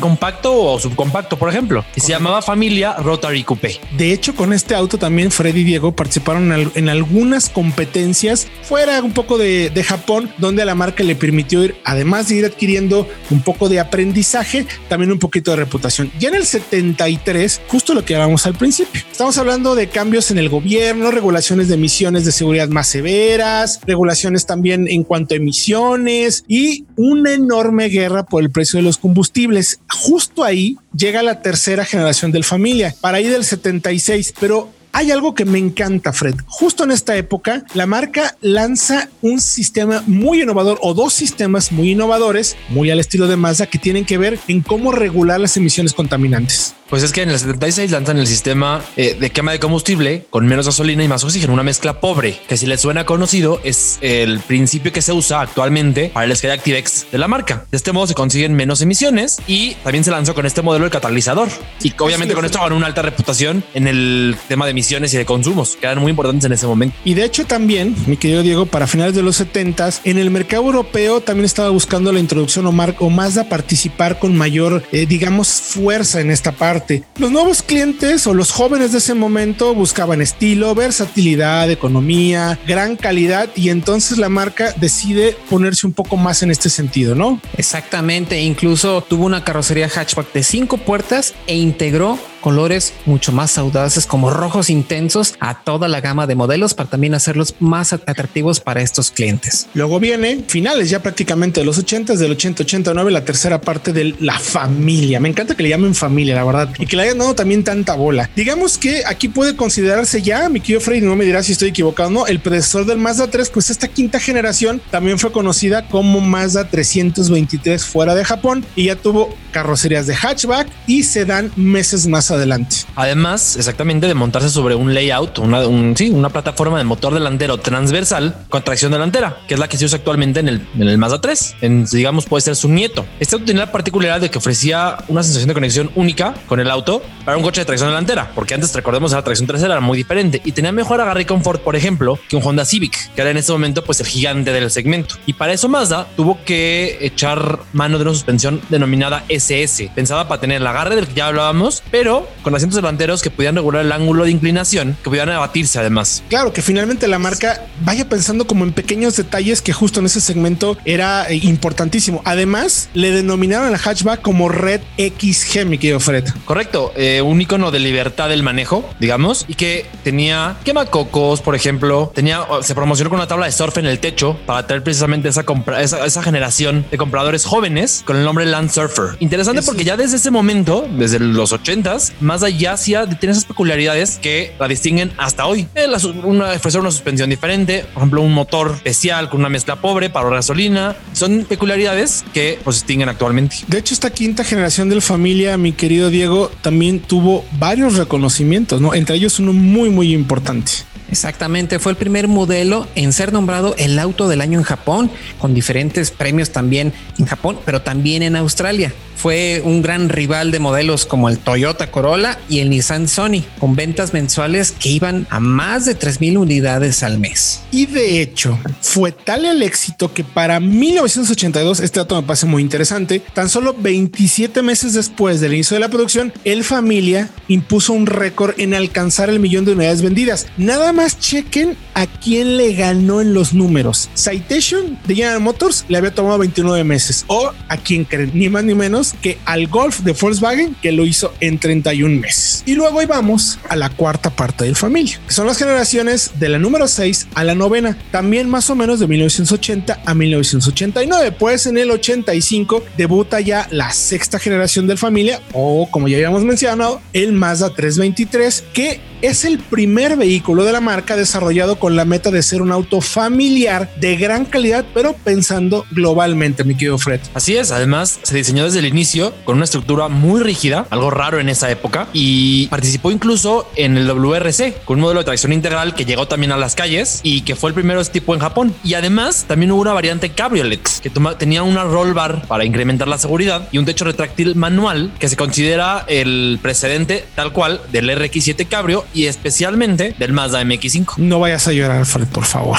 o 0.51 0.79
subcompacto, 0.79 1.37
por 1.37 1.49
ejemplo. 1.49 1.85
Y 1.95 2.01
se 2.01 2.09
llamaba 2.09 2.41
Familia 2.41 2.93
Rotary 2.93 3.43
Coupé. 3.43 3.79
De 3.97 4.11
hecho, 4.11 4.35
con 4.35 4.53
este 4.53 4.75
auto 4.75 4.97
también 4.97 5.31
Freddy 5.31 5.61
y 5.61 5.63
Diego 5.63 5.95
participaron 5.95 6.71
en, 6.75 6.89
algunas 6.89 7.49
competencias 7.49 8.47
fuera 8.63 9.01
un 9.01 9.13
poco 9.13 9.37
de, 9.37 9.71
Japón, 9.83 10.31
donde 10.37 10.61
a 10.61 10.65
la 10.65 10.75
marca 10.75 11.03
le 11.03 11.15
permitió 11.15 11.63
ir, 11.63 11.75
además 11.83 12.29
de 12.29 12.35
ir 12.35 12.45
adquiriendo 12.45 13.07
un 13.29 13.41
poco 13.41 13.67
de 13.67 13.79
aprendizaje, 13.79 14.65
también 14.87 15.11
un 15.11 15.19
poquito 15.19 15.51
de 15.51 15.57
reputación. 15.57 16.11
Ya 16.19 16.29
en 16.29 16.35
el 16.35 16.45
73, 16.45 17.61
justo 17.67 17.93
lo 17.93 18.05
que 18.05 18.15
hablábamos 18.15 18.45
al 18.45 18.53
principio, 18.53 19.01
estamos 19.11 19.37
hablando 19.37 19.75
de 19.75 19.87
cambios 19.87 20.31
en 20.31 20.37
el 20.37 20.49
gobierno, 20.49 21.11
regulaciones 21.11 21.67
de 21.67 21.75
emisiones 21.75 22.25
de 22.25 22.31
seguridad 22.31 22.69
más 22.69 22.87
severas, 22.87 23.81
regulaciones 23.85 24.45
también 24.45 24.87
en 24.87 25.03
cuanto 25.03 25.33
a 25.33 25.37
emisiones 25.37 26.45
y 26.47 26.85
una 26.95 27.33
enorme 27.33 27.89
guerra 27.89 28.23
por 28.23 28.41
el 28.41 28.51
precio 28.51 28.77
de 28.77 28.83
los 28.83 28.97
combustibles. 28.97 29.79
Justo 29.89 30.32
ahí 30.41 30.77
llega 30.95 31.21
la 31.21 31.41
tercera 31.41 31.83
generación 31.83 32.31
del 32.31 32.45
familia, 32.45 32.95
para 33.01 33.17
ahí 33.17 33.27
del 33.27 33.43
76, 33.43 34.33
pero 34.39 34.71
hay 34.93 35.09
algo 35.11 35.33
que 35.33 35.43
me 35.43 35.57
encanta, 35.57 36.13
Fred. 36.13 36.35
Justo 36.45 36.83
en 36.83 36.91
esta 36.91 37.17
época, 37.17 37.65
la 37.73 37.87
marca 37.87 38.37
lanza 38.41 39.09
un 39.21 39.41
sistema 39.41 40.03
muy 40.05 40.43
innovador 40.43 40.77
o 40.81 40.93
dos 40.93 41.13
sistemas 41.13 41.71
muy 41.71 41.91
innovadores, 41.91 42.55
muy 42.69 42.91
al 42.91 42.99
estilo 42.99 43.27
de 43.27 43.35
Mazda, 43.35 43.65
que 43.65 43.79
tienen 43.79 44.05
que 44.05 44.19
ver 44.19 44.39
en 44.47 44.61
cómo 44.61 44.91
regular 44.91 45.39
las 45.39 45.57
emisiones 45.57 45.93
contaminantes. 45.93 46.75
Pues 46.89 47.03
es 47.03 47.11
que 47.11 47.21
en 47.21 47.29
el 47.29 47.39
76 47.39 47.91
lanzan 47.91 48.17
el 48.17 48.27
sistema 48.27 48.81
eh, 48.97 49.17
de 49.19 49.29
quema 49.31 49.51
de 49.51 49.59
combustible 49.59 50.25
con 50.29 50.45
menos 50.45 50.65
gasolina 50.65 51.03
y 51.03 51.07
más 51.07 51.23
oxígeno, 51.23 51.53
una 51.53 51.63
mezcla 51.63 51.99
pobre, 51.99 52.39
que 52.47 52.57
si 52.57 52.65
le 52.65 52.77
suena 52.77 53.05
conocido 53.05 53.59
es 53.63 53.97
el 54.01 54.39
principio 54.39 54.91
que 54.91 55.01
se 55.01 55.11
usa 55.13 55.41
actualmente 55.41 56.11
para 56.13 56.25
el 56.25 56.35
Sky 56.35 56.47
Activex 56.47 57.07
de 57.11 57.17
la 57.17 57.27
marca. 57.27 57.65
De 57.71 57.77
este 57.77 57.91
modo 57.91 58.07
se 58.07 58.13
consiguen 58.13 58.53
menos 58.53 58.81
emisiones 58.81 59.39
y 59.47 59.75
también 59.75 60.03
se 60.03 60.11
lanzó 60.11 60.33
con 60.35 60.45
este 60.45 60.61
modelo 60.61 60.85
el 60.85 60.91
catalizador. 60.91 61.49
Y 61.81 61.93
obviamente 61.99 62.33
con 62.33 62.45
esto 62.45 62.59
ganó 62.59 62.75
una 62.75 62.87
alta 62.87 63.01
reputación 63.01 63.63
en 63.73 63.87
el 63.87 64.37
tema 64.47 64.65
de 64.65 64.71
emisiones 64.71 65.13
y 65.13 65.17
de 65.17 65.25
consumos, 65.25 65.77
que 65.79 65.87
eran 65.87 65.99
muy 65.99 66.11
importantes 66.11 66.45
en 66.45 66.53
ese 66.53 66.67
momento. 66.67 66.95
Y 67.03 67.15
de 67.15 67.25
hecho 67.25 67.45
también, 67.45 67.95
mi 68.05 68.17
querido 68.17 68.43
Diego, 68.43 68.65
para 68.65 68.87
finales 68.87 69.15
de 69.15 69.23
los 69.23 69.37
70 69.37 69.73
en 70.03 70.17
el 70.17 70.29
mercado 70.29 70.63
europeo 70.63 71.21
también 71.21 71.45
estaba 71.45 71.69
buscando 71.69 72.11
la 72.11 72.19
introducción 72.19 72.65
o, 72.67 72.71
Mar 72.71 72.95
o 72.99 73.09
Mazda 73.09 73.49
participar 73.49 74.19
con 74.19 74.35
mayor, 74.35 74.83
eh, 74.91 75.05
digamos, 75.05 75.49
fuerza 75.49 76.21
en 76.21 76.31
esta 76.31 76.51
parte. 76.51 76.82
Los 77.17 77.31
nuevos 77.31 77.61
clientes 77.61 78.27
o 78.27 78.33
los 78.33 78.51
jóvenes 78.51 78.91
de 78.91 78.97
ese 78.97 79.13
momento 79.13 79.73
buscaban 79.73 80.21
estilo, 80.21 80.75
versatilidad, 80.75 81.69
economía, 81.69 82.59
gran 82.67 82.95
calidad 82.95 83.49
y 83.55 83.69
entonces 83.69 84.17
la 84.17 84.29
marca 84.29 84.73
decide 84.77 85.35
ponerse 85.49 85.87
un 85.87 85.93
poco 85.93 86.17
más 86.17 86.43
en 86.43 86.51
este 86.51 86.69
sentido, 86.69 87.15
¿no? 87.15 87.39
Exactamente, 87.57 88.41
incluso 88.41 89.01
tuvo 89.01 89.25
una 89.25 89.43
carrocería 89.43 89.89
hatchback 89.89 90.33
de 90.33 90.43
cinco 90.43 90.77
puertas 90.77 91.33
e 91.47 91.55
integró 91.55 92.19
colores 92.43 92.93
mucho 93.05 93.31
más 93.31 93.57
audaces 93.57 94.05
como 94.05 94.29
rojos 94.29 94.69
intensos 94.69 95.33
a 95.39 95.63
toda 95.63 95.87
la 95.87 96.01
gama 96.01 96.27
de 96.27 96.35
modelos 96.35 96.73
para 96.73 96.89
también 96.89 97.13
hacerlos 97.13 97.55
más 97.59 97.93
atractivos 97.93 98.59
para 98.59 98.81
estos 98.81 99.11
clientes. 99.11 99.67
Luego 99.73 99.97
viene 100.01 100.43
finales 100.45 100.89
ya 100.89 101.01
prácticamente 101.01 101.61
de 101.61 101.65
los 101.65 101.77
80 101.77 102.15
del 102.15 102.31
80 102.31 102.63
89 102.63 103.11
la 103.11 103.23
tercera 103.23 103.61
parte 103.61 103.93
de 103.93 104.13
la 104.19 104.37
familia. 104.37 105.21
Me 105.21 105.29
encanta 105.29 105.55
que 105.55 105.63
le 105.63 105.69
llamen 105.69 105.95
familia, 105.95 106.35
la 106.35 106.43
verdad, 106.43 106.69
y 106.77 106.85
que 106.85 106.97
le 106.97 107.03
hayan 107.03 107.17
dado 107.17 107.33
también 107.33 107.63
tanta 107.63 107.95
bola. 107.95 108.29
Digamos 108.35 108.77
que 108.77 109.03
aquí 109.05 109.29
puede 109.29 109.55
considerarse 109.55 110.21
ya, 110.21 110.49
mi 110.49 110.59
querido 110.59 110.81
Freddy, 110.81 110.99
no 110.99 111.15
me 111.15 111.23
dirá 111.23 111.43
si 111.43 111.53
estoy 111.53 111.69
equivocado, 111.69 112.09
no, 112.09 112.27
el 112.27 112.41
predecesor 112.41 112.85
del 112.85 112.97
Mazda 112.97 113.27
3, 113.27 113.49
pues 113.51 113.69
esta 113.69 113.87
quinta 113.87 114.19
generación 114.19 114.81
también 114.91 115.17
fue 115.17 115.31
conocida 115.31 115.87
como 115.87 116.19
Mazda 116.19 116.67
323 116.67 117.85
fuera 117.85 118.15
de 118.15 118.25
Japón 118.25 118.65
y 118.75 118.85
ya 118.85 118.97
tuvo 118.97 119.33
carrocerías 119.51 120.07
de 120.07 120.15
hatchback 120.15 120.67
y 120.87 121.03
sedán 121.03 121.53
meses 121.55 122.07
más 122.07 122.32
adelante. 122.33 122.77
Además, 122.95 123.55
exactamente 123.55 124.07
de 124.07 124.13
montarse 124.13 124.49
sobre 124.49 124.75
un 124.75 124.93
layout, 124.93 125.39
una, 125.39 125.65
un, 125.67 125.95
sí, 125.97 126.09
una 126.09 126.29
plataforma 126.29 126.77
de 126.77 126.83
motor 126.83 127.13
delantero 127.13 127.57
transversal 127.57 128.35
con 128.49 128.63
tracción 128.63 128.91
delantera, 128.91 129.37
que 129.47 129.53
es 129.53 129.59
la 129.59 129.67
que 129.67 129.77
se 129.77 129.85
usa 129.85 129.97
actualmente 129.97 130.39
en 130.39 130.47
el, 130.47 130.97
Mazda 130.97 131.21
3. 131.21 131.55
En, 131.61 131.85
digamos, 131.85 132.25
puede 132.25 132.41
ser 132.41 132.55
su 132.55 132.69
nieto. 132.69 133.05
Este 133.19 133.35
auto 133.35 133.45
tenía 133.45 133.65
la 133.65 133.71
particularidad 133.71 134.21
de 134.21 134.29
que 134.29 134.37
ofrecía 134.37 134.97
una 135.07 135.23
sensación 135.23 135.47
de 135.47 135.53
conexión 135.53 135.91
única 135.95 136.33
con 136.47 136.59
el 136.59 136.69
auto 136.69 137.01
para 137.25 137.37
un 137.37 137.43
coche 137.43 137.61
de 137.61 137.65
tracción 137.65 137.89
delantera, 137.89 138.31
porque 138.35 138.53
antes 138.53 138.73
recordemos 138.73 139.11
la 139.11 139.23
tracción 139.23 139.47
trasera 139.47 139.73
era 139.73 139.81
muy 139.81 139.97
diferente 139.97 140.41
y 140.43 140.51
tenía 140.51 140.71
mejor 140.71 141.01
agarre 141.01 141.21
y 141.21 141.25
confort, 141.25 141.61
por 141.61 141.75
ejemplo, 141.75 142.19
que 142.27 142.35
un 142.35 142.43
Honda 142.45 142.65
Civic, 142.65 143.13
que 143.13 143.21
era 143.21 143.31
en 143.31 143.37
este 143.37 143.51
momento 143.51 143.83
pues 143.83 143.99
el 143.99 144.07
gigante 144.07 144.51
del 144.51 144.69
segmento. 144.71 145.15
Y 145.25 145.33
para 145.33 145.53
eso 145.53 145.69
Mazda 145.69 146.07
tuvo 146.15 146.39
que 146.45 146.97
echar 147.01 147.59
mano 147.73 147.97
de 147.97 148.03
una 148.03 148.13
suspensión 148.13 148.61
denominada 148.69 149.23
SS, 149.29 149.91
pensada 149.95 150.27
para 150.27 150.41
tener 150.41 150.57
el 150.57 150.67
agarre 150.67 150.95
del 150.95 151.07
que 151.07 151.15
ya 151.15 151.27
hablábamos, 151.27 151.83
pero 151.91 152.22
con 152.41 152.55
asientos 152.55 152.75
delanteros 152.75 153.21
que 153.21 153.29
pudieran 153.29 153.55
regular 153.55 153.85
el 153.85 153.91
ángulo 153.91 154.25
de 154.25 154.31
inclinación, 154.31 154.97
que 155.03 155.09
pudieran 155.09 155.29
abatirse 155.29 155.79
además. 155.79 156.23
Claro 156.29 156.53
que 156.53 156.61
finalmente 156.61 157.07
la 157.07 157.19
marca 157.19 157.65
vaya 157.81 158.07
pensando 158.07 158.45
como 158.45 158.63
en 158.63 158.73
pequeños 158.73 159.15
detalles 159.15 159.61
que 159.61 159.73
justo 159.73 159.99
en 159.99 160.05
ese 160.05 160.21
segmento 160.21 160.77
era 160.85 161.29
eh, 161.29 161.35
importantísimo. 161.43 162.21
Además, 162.25 162.89
le 162.93 163.11
denominaron 163.11 163.67
al 163.67 163.77
hatchback 163.77 164.21
como 164.21 164.49
Red 164.49 164.81
XG, 164.97 165.65
mi 165.65 165.77
querido 165.77 165.99
Fred. 165.99 166.25
Correcto, 166.45 166.91
eh, 166.95 167.21
un 167.21 167.41
icono 167.41 167.71
de 167.71 167.79
libertad 167.79 168.29
del 168.29 168.43
manejo, 168.43 168.87
digamos, 168.99 169.45
y 169.47 169.55
que 169.55 169.85
tenía 170.03 170.57
quemacocos, 170.63 171.41
por 171.41 171.55
ejemplo, 171.55 172.11
tenía, 172.13 172.41
se 172.61 172.75
promocionó 172.75 173.09
con 173.09 173.19
una 173.19 173.27
tabla 173.27 173.45
de 173.45 173.51
surf 173.51 173.77
en 173.77 173.85
el 173.85 173.99
techo 173.99 174.37
para 174.45 174.59
atraer 174.59 174.83
precisamente 174.83 175.29
esa, 175.29 175.43
compra, 175.43 175.81
esa, 175.81 176.05
esa 176.05 176.23
generación 176.23 176.85
de 176.89 176.97
compradores 176.97 177.45
jóvenes 177.45 178.03
con 178.05 178.17
el 178.17 178.23
nombre 178.23 178.45
Land 178.45 178.71
Surfer. 178.71 179.17
Interesante 179.19 179.61
Eso. 179.61 179.71
porque 179.71 179.83
ya 179.83 179.97
desde 179.97 180.17
ese 180.17 180.31
momento, 180.31 180.87
desde 180.97 181.19
los 181.19 181.53
80s, 181.53 182.12
Mazda 182.19 182.49
ya 182.49 182.73
hacía 182.73 183.07
tiene 183.07 183.31
esas 183.31 183.45
peculiaridades 183.45 184.19
que 184.21 184.53
la 184.59 184.67
distinguen 184.67 185.11
hasta 185.17 185.45
hoy. 185.45 185.67
Eh, 185.75 185.87
la, 185.87 185.97
una, 186.23 186.51
ofrecer 186.51 186.81
una 186.81 186.91
suspensión 186.91 187.29
diferente, 187.29 187.85
por 187.93 188.01
ejemplo, 188.01 188.21
un 188.21 188.33
motor 188.33 188.71
especial 188.75 189.29
con 189.29 189.39
una 189.39 189.49
mezcla 189.49 189.75
pobre 189.77 190.09
para 190.09 190.29
gasolina. 190.29 190.95
Son 191.13 191.45
peculiaridades 191.45 192.23
que 192.33 192.59
pues 192.63 192.77
distinguen 192.77 193.09
actualmente. 193.09 193.57
De 193.67 193.77
hecho, 193.77 193.93
esta 193.93 194.09
quinta 194.09 194.43
generación 194.43 194.89
del 194.89 195.01
familia, 195.01 195.57
mi 195.57 195.73
querido 195.73 196.09
Diego, 196.09 196.51
también 196.61 196.99
tuvo 196.99 197.45
varios 197.59 197.95
reconocimientos, 197.97 198.81
¿no? 198.81 198.93
Entre 198.93 199.15
ellos 199.15 199.39
uno 199.39 199.53
muy, 199.53 199.89
muy 199.89 200.13
importante. 200.13 200.71
Exactamente, 201.13 201.77
fue 201.77 201.91
el 201.91 201.95
primer 201.95 202.27
modelo 202.27 202.87
en 202.95 203.13
ser 203.13 203.33
nombrado 203.33 203.75
el 203.77 203.99
auto 203.99 204.27
del 204.27 204.41
año 204.41 204.57
en 204.57 204.65
Japón, 204.65 205.11
con 205.37 205.53
diferentes 205.53 206.09
premios 206.09 206.49
también 206.49 206.91
en 207.19 207.27
Japón, 207.27 207.59
pero 207.63 207.83
también 207.83 208.23
en 208.23 208.35
Australia. 208.35 208.91
Fue 209.15 209.61
un 209.63 209.81
gran 209.83 210.09
rival 210.09 210.51
de 210.51 210.59
modelos 210.59 211.05
como 211.05 211.29
el 211.29 211.37
Toyota 211.37 211.91
Corolla 211.91 212.39
y 212.49 212.59
el 212.59 212.71
Nissan 212.71 213.07
Sony, 213.07 213.43
con 213.59 213.75
ventas 213.75 214.11
mensuales 214.11 214.71
que 214.71 214.89
iban 214.89 215.27
a 215.29 215.39
más 215.39 215.85
de 215.85 215.97
3.000 215.97 216.37
unidades 216.37 217.03
al 217.03 217.19
mes. 217.19 217.61
Y 217.71 217.85
de 217.85 218.21
hecho, 218.21 218.59
fue 218.81 219.11
tal 219.11 219.45
el 219.45 219.61
éxito 219.61 220.13
que 220.13 220.23
para 220.23 220.59
1982, 220.59 221.79
este 221.79 221.99
dato 221.99 222.19
me 222.19 222.27
parece 222.27 222.47
muy 222.47 222.63
interesante, 222.63 223.21
tan 223.33 223.49
solo 223.49 223.75
27 223.77 224.61
meses 224.63 224.93
después 224.93 225.39
del 225.39 225.53
inicio 225.53 225.75
de 225.75 225.81
la 225.81 225.89
producción, 225.89 226.33
el 226.43 226.63
Familia 226.63 227.29
impuso 227.47 227.93
un 227.93 228.07
récord 228.07 228.59
en 228.59 228.73
alcanzar 228.73 229.29
el 229.29 229.39
millón 229.39 229.63
de 229.63 229.73
unidades 229.73 230.01
vendidas. 230.01 230.47
Nada 230.57 230.91
más 230.91 231.02
chequen 231.11 231.75
a 231.93 232.07
quién 232.07 232.57
le 232.57 232.73
ganó 232.73 233.21
en 233.21 233.33
los 233.33 233.53
números. 233.53 234.09
Citation 234.15 234.97
de 235.05 235.15
General 235.15 235.39
Motors 235.39 235.85
le 235.87 235.97
había 235.97 236.13
tomado 236.13 236.39
29 236.39 236.83
meses 236.83 237.25
o 237.27 237.51
a 237.67 237.77
quién 237.77 238.05
creen, 238.05 238.31
ni 238.33 238.49
más 238.49 238.63
ni 238.63 238.73
menos 238.73 239.13
que 239.21 239.37
al 239.45 239.67
Golf 239.67 239.99
de 239.99 240.13
Volkswagen, 240.13 240.75
que 240.81 240.91
lo 240.91 241.05
hizo 241.05 241.33
en 241.39 241.59
31 241.59 242.19
meses. 242.19 242.63
Y 242.65 242.75
luego 242.75 242.99
ahí 242.99 243.05
vamos 243.05 243.59
a 243.69 243.75
la 243.75 243.89
cuarta 243.89 244.29
parte 244.29 244.65
del 244.65 244.75
familia, 244.75 245.19
que 245.27 245.33
son 245.33 245.47
las 245.47 245.57
generaciones 245.57 246.31
de 246.39 246.49
la 246.49 246.59
número 246.59 246.87
6 246.87 247.27
a 247.35 247.43
la 247.43 247.55
novena, 247.55 247.97
también 248.11 248.49
más 248.49 248.69
o 248.69 248.75
menos 248.75 248.99
de 248.99 249.07
1980 249.07 250.01
a 250.05 250.13
1989. 250.13 251.35
Pues 251.37 251.65
en 251.67 251.77
el 251.77 251.91
85 251.91 252.83
debuta 252.97 253.39
ya 253.41 253.67
la 253.71 253.91
sexta 253.91 254.39
generación 254.39 254.87
del 254.87 254.97
familia, 254.97 255.41
o 255.53 255.89
como 255.89 256.07
ya 256.07 256.17
habíamos 256.17 256.43
mencionado, 256.43 257.01
el 257.13 257.33
Mazda 257.33 257.73
323, 257.73 258.63
que 258.73 259.12
es 259.23 259.45
el 259.45 259.57
primer 259.57 260.17
vehículo 260.17 260.65
de 260.65 260.73
la 260.73 260.81
marca 260.81 261.15
desarrollado 261.15 261.77
con 261.77 261.95
la 261.95 262.03
meta 262.03 262.29
de 262.29 262.43
ser 262.43 262.61
un 262.61 262.73
auto 262.73 262.99
familiar 262.99 263.89
de 263.95 264.17
gran 264.17 264.43
calidad, 264.43 264.83
pero 264.93 265.13
pensando 265.13 265.85
globalmente, 265.91 266.65
mi 266.65 266.75
querido 266.75 266.97
Fred. 266.97 267.21
Así 267.33 267.55
es, 267.55 267.71
además 267.71 268.19
se 268.21 268.35
diseñó 268.35 268.65
desde 268.65 268.79
el 268.79 268.85
inicio 268.85 269.33
con 269.45 269.55
una 269.55 269.63
estructura 269.63 270.09
muy 270.09 270.41
rígida, 270.41 270.87
algo 270.89 271.09
raro 271.09 271.39
en 271.39 271.47
esa 271.47 271.71
época, 271.71 272.09
y 272.11 272.67
participó 272.67 273.11
incluso 273.11 273.71
en 273.77 273.95
el 273.95 274.07
WRC 274.07 274.83
con 274.83 274.97
un 274.97 275.03
modelo 275.03 275.21
de 275.21 275.25
tracción 275.25 275.53
integral 275.53 275.95
que 275.95 276.03
llegó 276.03 276.27
también 276.27 276.51
a 276.51 276.57
las 276.57 276.75
calles 276.75 277.21
y 277.23 277.41
que 277.41 277.55
fue 277.55 277.69
el 277.69 277.75
primero 277.75 277.99
de 277.99 278.03
este 278.03 278.19
tipo 278.19 278.33
en 278.33 278.41
Japón. 278.41 278.75
Y 278.83 278.95
además 278.95 279.45
también 279.47 279.71
hubo 279.71 279.81
una 279.81 279.93
variante 279.93 280.31
cabriolet 280.31 280.99
que 281.01 281.09
tenía 281.39 281.63
una 281.63 281.85
roll 281.85 282.13
bar 282.13 282.45
para 282.45 282.65
incrementar 282.65 283.07
la 283.07 283.17
seguridad 283.17 283.69
y 283.71 283.77
un 283.77 283.85
techo 283.85 284.03
retráctil 284.03 284.55
manual 284.55 285.13
que 285.17 285.29
se 285.29 285.37
considera 285.37 286.03
el 286.09 286.59
precedente 286.61 287.23
tal 287.35 287.53
cual 287.53 287.79
del 287.93 288.09
RX7 288.09 288.67
Cabrio 288.67 289.05
y 289.13 289.25
especialmente 289.25 290.15
del 290.17 290.33
Mazda 290.33 290.61
MX5. 290.63 291.17
No 291.17 291.39
vayas 291.39 291.67
a 291.67 291.73
llorar, 291.73 292.05
Fred, 292.05 292.27
por 292.27 292.45
favor. 292.45 292.77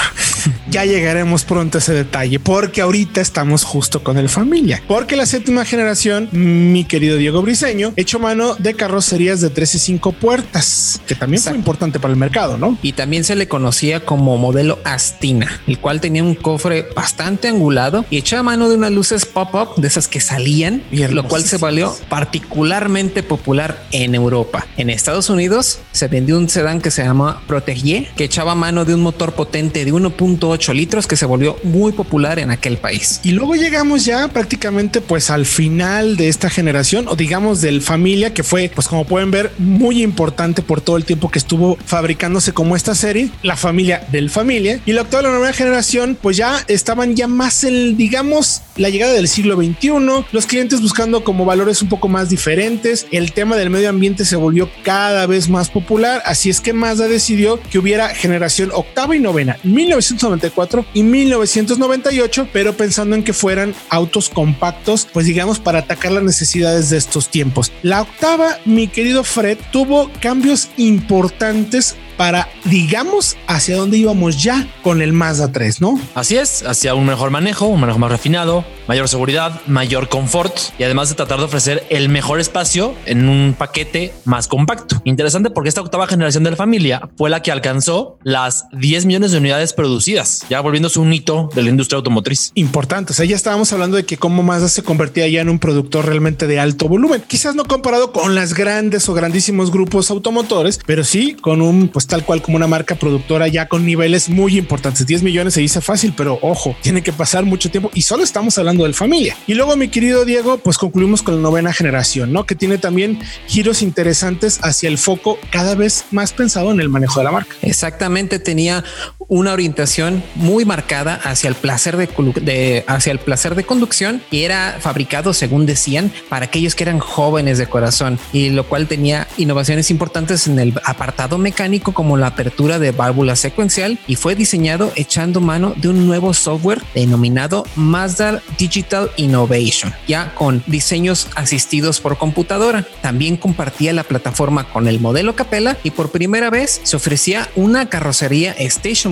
Ya 0.75 0.85
llegaremos 0.85 1.45
pronto 1.45 1.79
a 1.79 1.81
ese 1.81 1.93
detalle, 1.93 2.41
porque 2.41 2.81
ahorita 2.81 3.21
estamos 3.21 3.63
justo 3.63 4.03
con 4.03 4.19
el 4.19 4.29
familia. 4.29 4.83
Porque 4.89 5.15
la 5.15 5.25
séptima 5.25 5.65
generación, 5.65 6.29
mi 6.33 6.85
querido 6.85 7.17
Diego 7.17 7.43
Briseño, 7.43 7.93
hecho 7.95 8.19
mano 8.19 8.57
de 8.57 8.75
carrocerías 8.75 9.41
de 9.41 9.51
3 9.51 9.77
y 9.77 9.79
5 9.79 10.13
puertas, 10.15 11.01
que 11.07 11.15
también 11.15 11.41
fue 11.41 11.55
importante 11.55 12.01
para 12.01 12.13
el 12.13 12.19
mercado, 12.19 12.59
¿no? 12.59 12.77
Y 12.83 12.95
también 12.95 13.23
se 13.23 13.37
le 13.37 13.47
conocía 13.47 14.05
como 14.05 14.37
modelo 14.37 14.81
Astina, 14.83 15.63
el 15.69 15.79
cual 15.79 16.01
tenía 16.01 16.25
un 16.25 16.35
cofre 16.35 16.89
bastante 16.97 17.47
angulado 17.47 18.05
y 18.11 18.19
echaba 18.19 18.43
mano 18.43 18.69
de 18.69 18.75
unas 18.75 18.91
luces 18.91 19.27
pop-up 19.27 19.77
de 19.77 19.87
esas 19.87 20.09
que 20.09 20.21
salían, 20.21 20.83
y 20.91 21.07
lo 21.07 21.29
cual 21.29 21.45
se 21.45 21.59
valió 21.59 21.97
particularmente 22.09 23.23
popular 23.23 23.81
en 23.93 24.17
Europa. 24.17 24.67
En 24.77 24.91
Estados 24.91 25.31
Unidos 25.31 25.79
se 25.93 26.09
vendió 26.09 26.37
un 26.37 26.49
sedán 26.49 26.81
que 26.81 26.91
se 26.91 27.05
llama 27.05 27.43
Protégé, 27.47 28.09
que 28.17 28.25
echaba 28.25 28.57
mano 28.57 28.85
de 28.85 28.97
un 28.97 29.03
motor 29.03 29.35
potente 29.35 29.85
de 29.85 29.93
1.8 29.93 30.64
litros 30.73 31.07
que 31.07 31.17
se 31.17 31.27
volvió 31.27 31.57
muy 31.65 31.93
popular 31.93 32.39
en 32.39 32.51
aquel 32.51 32.79
país. 32.79 33.21
Y 33.23 33.33
luego 33.33 33.55
llegamos 33.55 34.05
ya 34.05 34.29
prácticamente 34.29 35.01
pues 35.01 35.31
al 35.31 35.47
final 35.47 36.17
de 36.17 36.29
esta 36.29 36.49
generación 36.49 37.09
o 37.09 37.17
digamos 37.17 37.61
del 37.61 37.83
familia 37.83 38.33
que 38.33 38.43
fue 38.43 38.71
pues 38.75 38.89
como 38.89 39.05
pueden 39.05 39.31
ver 39.31 39.53
muy 39.59 40.03
importante 40.03 40.63
por 40.63 40.81
todo 40.81 40.97
el 40.97 41.05
tiempo 41.05 41.31
que 41.31 41.39
estuvo 41.39 41.77
fabricándose 41.85 42.53
como 42.53 42.77
esta 42.77 42.95
serie, 42.95 43.31
la 43.43 43.57
familia 43.57 44.07
del 44.11 44.31
familia 44.31 44.81
y 44.87 44.93
la 44.93 45.03
actual 45.03 45.25
la 45.25 45.31
nueva 45.31 45.53
generación 45.53 46.17
pues 46.21 46.37
ya 46.37 46.65
estaban 46.69 47.17
ya 47.17 47.29
más 47.29 47.65
el 47.65 47.97
digamos 47.97 48.63
la 48.77 48.89
llegada 48.89 49.13
del 49.13 49.29
siglo 49.29 49.57
XXI, 49.57 49.91
los 50.33 50.47
clientes 50.47 50.81
buscando 50.81 51.25
como 51.25 51.45
valores 51.45 51.83
un 51.83 51.89
poco 51.89 52.09
más 52.09 52.29
diferentes, 52.29 53.07
el 53.11 53.33
tema 53.33 53.57
del 53.57 53.71
medio 53.71 53.89
ambiente 53.89 54.25
se 54.25 54.37
volvió 54.37 54.69
cada 54.83 55.27
vez 55.27 55.49
más 55.49 55.71
popular 55.71 56.23
Así 56.25 56.51
es 56.51 56.61
que 56.61 56.73
Mazda 56.73 57.09
decidió 57.09 57.61
que 57.61 57.79
hubiera 57.79 58.09
generación 58.09 58.71
octava 58.73 59.17
y 59.17 59.21
novena, 59.21 59.59
1994 59.63 60.54
y 60.93 61.03
1998, 61.03 62.49
pero 62.53 62.77
pensando 62.77 63.17
en 63.17 63.25
que 63.25 63.33
fueran 63.33 63.75
autos 63.89 64.29
compactos, 64.29 65.09
pues 65.13 65.27
digamos 65.27 65.59
para 65.59 65.81
atacar 65.81 66.13
las 66.13 66.23
necesidades 66.23 66.91
de 66.91 66.97
estos 66.97 67.29
tiempos. 67.29 67.73
La 67.83 68.03
octava, 68.03 68.59
mi 68.65 68.89
querido 68.89 69.25
Fred, 69.25 69.59
tuvo 69.73 70.11
cambios 70.21 70.69
importantes 70.77 71.97
para, 72.17 72.49
digamos, 72.65 73.37
hacia 73.47 73.77
dónde 73.77 73.99
íbamos 73.99 74.43
ya 74.43 74.67
con 74.83 75.03
el 75.03 75.13
Mazda 75.13 75.53
3, 75.53 75.81
¿no? 75.81 76.01
Así 76.15 76.37
es, 76.37 76.65
hacia 76.67 76.95
un 76.95 77.07
mejor 77.07 77.31
manejo, 77.31 77.67
un 77.67 77.81
manejo 77.81 77.99
más 77.99 78.11
refinado, 78.11 78.65
mayor 78.89 79.09
seguridad, 79.09 79.61
mayor 79.67 80.09
confort 80.09 80.57
y 80.79 80.85
además 80.85 81.09
de 81.09 81.15
tratar 81.15 81.39
de 81.39 81.45
ofrecer 81.45 81.85
el 81.91 82.09
mejor 82.09 82.41
espacio 82.41 82.95
en 83.07 83.29
un 83.29 83.55
paquete 83.57 84.13
más 84.25 84.49
compacto. 84.49 85.01
Interesante 85.05 85.51
porque 85.51 85.69
esta 85.69 85.81
octava 85.81 86.07
generación 86.07 86.45
de 86.45 86.51
la 86.51 86.57
familia 86.57 87.09
fue 87.17 87.31
la 87.31 87.43
que 87.43 87.53
alcanzó 87.53 88.19
las 88.23 88.67
10 88.73 89.07
millones 89.07 89.33
de 89.33 89.39
unidades 89.39 89.73
producidas, 89.73 90.45
ya 90.49 90.61
volviéndose 90.61 91.01
un 91.01 91.13
hito 91.13 91.49
de 91.55 91.63
la 91.63 91.71
industria 91.71 91.97
automotriz. 91.97 92.53
Importante, 92.55 93.13
o 93.13 93.15
sea, 93.15 93.25
ya 93.25 93.37
estábamos 93.37 93.73
hablando 93.73 93.97
de 93.97 94.05
que 94.05 94.17
cómo 94.17 94.43
Mazda 94.43 94.69
se 94.69 94.83
convertía 94.83 95.29
ya 95.29 95.41
en 95.41 95.49
un 95.49 95.59
productor 95.59 96.07
realmente 96.07 96.47
de 96.47 96.61
alto 96.61 96.89
volumen, 96.89 97.23
quizás 97.27 97.55
no 97.55 97.65
comparado 97.65 98.13
con 98.13 98.35
las 98.35 98.55
grandes 98.55 99.09
o 99.09 99.15
grandísimos 99.15 99.71
grupos 99.71 100.11
automotores, 100.11 100.81
pero 100.87 101.05
sí 101.05 101.35
con 101.35 101.63
un 101.63 101.89
pues 101.89 102.04
tal 102.07 102.25
cual 102.25 102.43
como 102.43 102.57
una 102.57 102.67
marca 102.67 102.95
productora 102.95 103.49
ya 103.49 103.69
con 103.69 103.85
niveles 103.85 104.29
muy 104.29 104.59
importantes. 104.59 105.07
10 105.07 105.23
millones 105.23 105.55
se 105.55 105.61
dice 105.61 105.81
fácil, 105.81 106.15
pero 106.17 106.39
ojo, 106.43 106.77
tiene 106.83 107.03
que 107.03 107.13
pasar 107.13 107.45
mucho 107.45 107.71
tiempo 107.71 107.91
y 107.95 108.03
solo 108.03 108.23
estamos 108.23 108.57
hablando 108.59 108.85
del 108.85 108.95
familia. 108.95 109.37
Y 109.47 109.55
luego, 109.55 109.77
mi 109.77 109.89
querido 109.89 110.25
Diego, 110.25 110.59
pues 110.59 110.79
concluimos 110.79 111.23
con 111.23 111.37
la 111.37 111.41
novena 111.43 111.73
generación, 111.73 112.33
¿no? 112.33 112.47
Que 112.47 112.55
tiene 112.55 112.79
también 112.79 113.19
giros 113.47 113.83
interesantes 113.83 114.59
hacia 114.63 114.89
el 114.89 114.99
foco 114.99 115.39
cada 115.51 115.75
vez 115.75 116.05
más 116.11 116.33
pensado 116.33 116.71
en 116.71 116.81
el 116.81 116.89
manejo 116.89 117.21
de 117.21 117.25
la 117.25 117.33
marca. 117.33 117.55
Exactamente, 117.63 118.39
tenía 118.39 118.85
una 119.29 119.53
orientación 119.53 120.23
muy 120.35 120.65
marcada 120.65 121.21
hacia 121.23 121.49
el 121.49 121.55
placer 121.55 121.97
de, 121.97 122.85
hacia 122.87 123.13
el 123.13 123.19
placer 123.19 123.55
de 123.55 123.65
conducción 123.65 124.23
y 124.31 124.43
era 124.43 124.79
fabricado, 124.81 125.33
según 125.33 125.67
decían, 125.67 126.13
para 126.29 126.47
aquellos 126.47 126.75
que 126.75 126.85
eran 126.85 126.99
jóvenes 126.99 127.59
de 127.59 127.67
corazón 127.67 128.19
y 128.33 128.51
lo 128.51 128.65
cual 128.65 128.87
tenía 128.87 129.27
innovaciones 129.37 129.91
importantes 129.91 130.47
en 130.47 130.59
el 130.59 130.75
apartado 130.85 131.39
mecánico 131.39 131.93
como 131.93 132.17
la 132.17 132.29
apertura 132.29 132.79
de 132.79 132.93
válvula 132.93 133.37
secuencial 133.37 133.99
y 134.07 134.17
fue 134.17 134.35
diseñado 134.35 134.93
echando 134.97 135.41
mano 135.41 135.75
de 135.77 135.89
un 135.89 136.07
nuevo 136.07 136.35
software 136.35 136.83
denominado 136.95 137.65
Mazda 137.77 138.43
Digital 138.59 139.11
Innovation, 139.17 139.93
ya 140.07 140.35
con 140.35 140.63
diseños 140.67 141.29
asistidos 141.35 142.01
por 142.01 142.19
computadora. 142.19 142.87
También 143.01 143.37
compartía 143.37 143.93
la 143.93 144.05
plataforma 144.05 144.65
con 144.65 144.89
el 144.89 145.01
modelo 145.01 145.37
Capella 145.37 145.77
y 145.83 145.91
por 145.91 146.11
primera 146.11 146.51
vez 146.51 146.81
se 146.83 146.97
ofrecía 146.97 147.49
una 147.55 147.89
carrocería 147.89 148.53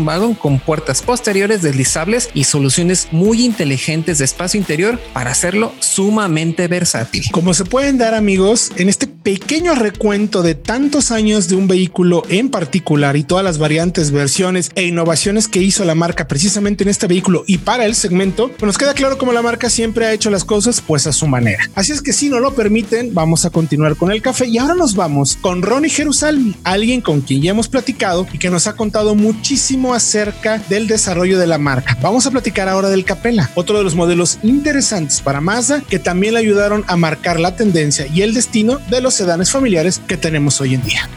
Station 0.03 0.35
con 0.35 0.59
puertas 0.59 1.03
posteriores 1.03 1.63
deslizables 1.63 2.31
y 2.35 2.45
soluciones 2.45 3.09
muy 3.13 3.45
inteligentes 3.45 4.19
de 4.19 4.25
espacio 4.25 4.59
interior 4.59 4.99
para 5.13 5.31
hacerlo 5.31 5.73
sumamente 5.81 6.69
versátil. 6.69 7.25
Como 7.33 7.55
se 7.55 7.65
pueden 7.65 7.99
dar 7.99 8.15
amigos, 8.15 8.73
en 8.77 8.89
este 8.89 9.07
pequeño 9.07 9.75
recuento 9.75 10.43
de 10.43 10.55
tantos 10.55 11.13
años 11.13 11.49
de 11.49 11.55
un 11.55 11.69
vehículo 11.69 12.25
en 12.29 12.51
particular 12.51 13.17
y 13.17 13.23
todas 13.23 13.45
las 13.45 13.59
variantes, 13.59 14.11
versiones 14.11 14.71
e 14.75 14.85
innovaciones 14.85 15.47
que 15.47 15.63
hizo 15.63 15.85
la 15.85 15.95
marca 15.95 16.27
precisamente 16.27 16.83
en 16.83 16.91
este 16.91 17.07
vehículo 17.07 17.45
y 17.47 17.59
para 17.59 17.87
el 17.87 17.95
segmento, 17.95 18.49
pues 18.49 18.63
nos 18.63 18.79
queda 18.79 18.95
claro 18.95 19.19
cómo 19.19 19.33
la 19.33 19.43
marca 19.43 19.71
siempre 19.71 20.07
ha 20.07 20.13
hecho 20.13 20.31
las 20.31 20.45
cosas 20.45 20.81
pues 20.81 21.07
a 21.07 21.13
su 21.13 21.29
manera. 21.29 21.71
Así 21.75 21.93
es 21.93 22.03
que 22.03 22.13
si 22.13 22.29
no 22.29 22.41
lo 22.41 22.55
permiten, 22.55 23.15
vamos 23.15 23.45
a 23.45 23.51
continuar 23.51 23.97
con 23.97 24.11
el 24.11 24.23
café 24.23 24.47
y 24.47 24.59
ahora 24.59 24.75
nos 24.75 24.97
vamos 24.97 25.39
con 25.41 25.63
Ronnie 25.63 25.91
Jerusalem, 25.91 26.55
alguien 26.65 27.01
con 27.01 27.21
quien 27.21 27.43
ya 27.43 27.51
hemos 27.51 27.69
platicado 27.69 28.27
y 28.33 28.39
que 28.39 28.51
nos 28.51 28.67
ha 28.67 28.75
contado 28.75 29.15
muchísimo 29.15 29.92
acerca 29.95 30.59
del 30.59 30.87
desarrollo 30.87 31.39
de 31.39 31.47
la 31.47 31.59
marca. 31.59 31.97
Vamos 32.01 32.27
a 32.27 32.31
platicar 32.31 32.69
ahora 32.69 32.89
del 32.89 33.05
Capella, 33.05 33.51
otro 33.55 33.79
de 33.79 33.85
los 33.85 33.95
modelos 33.95 34.39
interesantes 34.43 35.21
para 35.21 35.41
Mazda 35.41 35.81
que 35.81 35.99
también 35.99 36.35
le 36.35 36.41
ayudaron 36.41 36.85
a 36.89 36.97
marcar 36.97 37.41
la 37.41 37.57
tendencia 37.57 38.07
y 38.07 38.23
el 38.23 38.35
destino 38.35 38.81
de 38.91 39.01
los 39.01 39.15
sedanes 39.15 39.51
familiares 39.51 40.01
que 40.07 40.17
tenemos 40.17 40.61
hoy 40.61 40.75
en 40.75 40.83
día. 40.83 41.09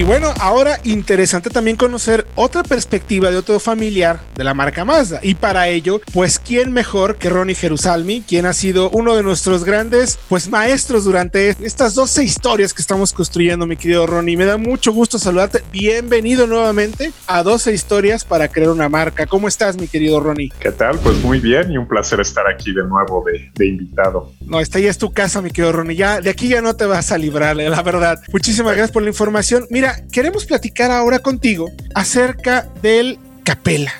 Y 0.00 0.02
bueno, 0.02 0.32
ahora 0.40 0.80
interesante 0.84 1.50
también 1.50 1.76
conocer 1.76 2.26
otra 2.34 2.62
perspectiva 2.62 3.30
de 3.30 3.36
otro 3.36 3.60
familiar 3.60 4.18
de 4.34 4.44
la 4.44 4.54
marca 4.54 4.82
Mazda. 4.82 5.20
Y 5.22 5.34
para 5.34 5.68
ello, 5.68 6.00
pues, 6.14 6.38
¿quién 6.38 6.72
mejor 6.72 7.16
que 7.16 7.28
Ronnie 7.28 7.54
Jerusalmi, 7.54 8.22
quien 8.22 8.46
ha 8.46 8.54
sido 8.54 8.88
uno 8.88 9.14
de 9.14 9.22
nuestros 9.22 9.62
grandes, 9.62 10.18
pues, 10.30 10.48
maestros 10.48 11.04
durante 11.04 11.50
estas 11.50 11.94
12 11.94 12.24
historias 12.24 12.72
que 12.72 12.80
estamos 12.80 13.12
construyendo, 13.12 13.66
mi 13.66 13.76
querido 13.76 14.06
Ronnie? 14.06 14.38
Me 14.38 14.46
da 14.46 14.56
mucho 14.56 14.90
gusto 14.90 15.18
saludarte. 15.18 15.62
Bienvenido 15.70 16.46
nuevamente 16.46 17.12
a 17.26 17.42
12 17.42 17.74
historias 17.74 18.24
para 18.24 18.48
crear 18.48 18.70
una 18.70 18.88
marca. 18.88 19.26
¿Cómo 19.26 19.48
estás, 19.48 19.76
mi 19.76 19.86
querido 19.86 20.18
Ronnie? 20.18 20.50
¿Qué 20.60 20.72
tal? 20.72 20.98
Pues 21.00 21.18
muy 21.18 21.40
bien 21.40 21.72
y 21.72 21.76
un 21.76 21.86
placer 21.86 22.20
estar 22.20 22.46
aquí 22.48 22.72
de 22.72 22.84
nuevo 22.84 23.22
de, 23.26 23.52
de 23.54 23.66
invitado. 23.66 24.32
No, 24.46 24.60
esta 24.60 24.78
ya 24.78 24.88
es 24.88 24.96
tu 24.96 25.12
casa, 25.12 25.42
mi 25.42 25.50
querido 25.50 25.72
Ronnie. 25.72 25.96
Ya 25.96 26.22
de 26.22 26.30
aquí 26.30 26.48
ya 26.48 26.62
no 26.62 26.74
te 26.74 26.86
vas 26.86 27.12
a 27.12 27.18
librar, 27.18 27.54
la 27.54 27.82
verdad. 27.82 28.18
Muchísimas 28.32 28.72
gracias 28.72 28.92
por 28.92 29.02
la 29.02 29.10
información. 29.10 29.66
Mira, 29.68 29.89
queremos 30.12 30.44
platicar 30.44 30.90
ahora 30.90 31.18
contigo 31.18 31.70
acerca 31.94 32.68
del 32.82 33.18
Capela 33.44 33.92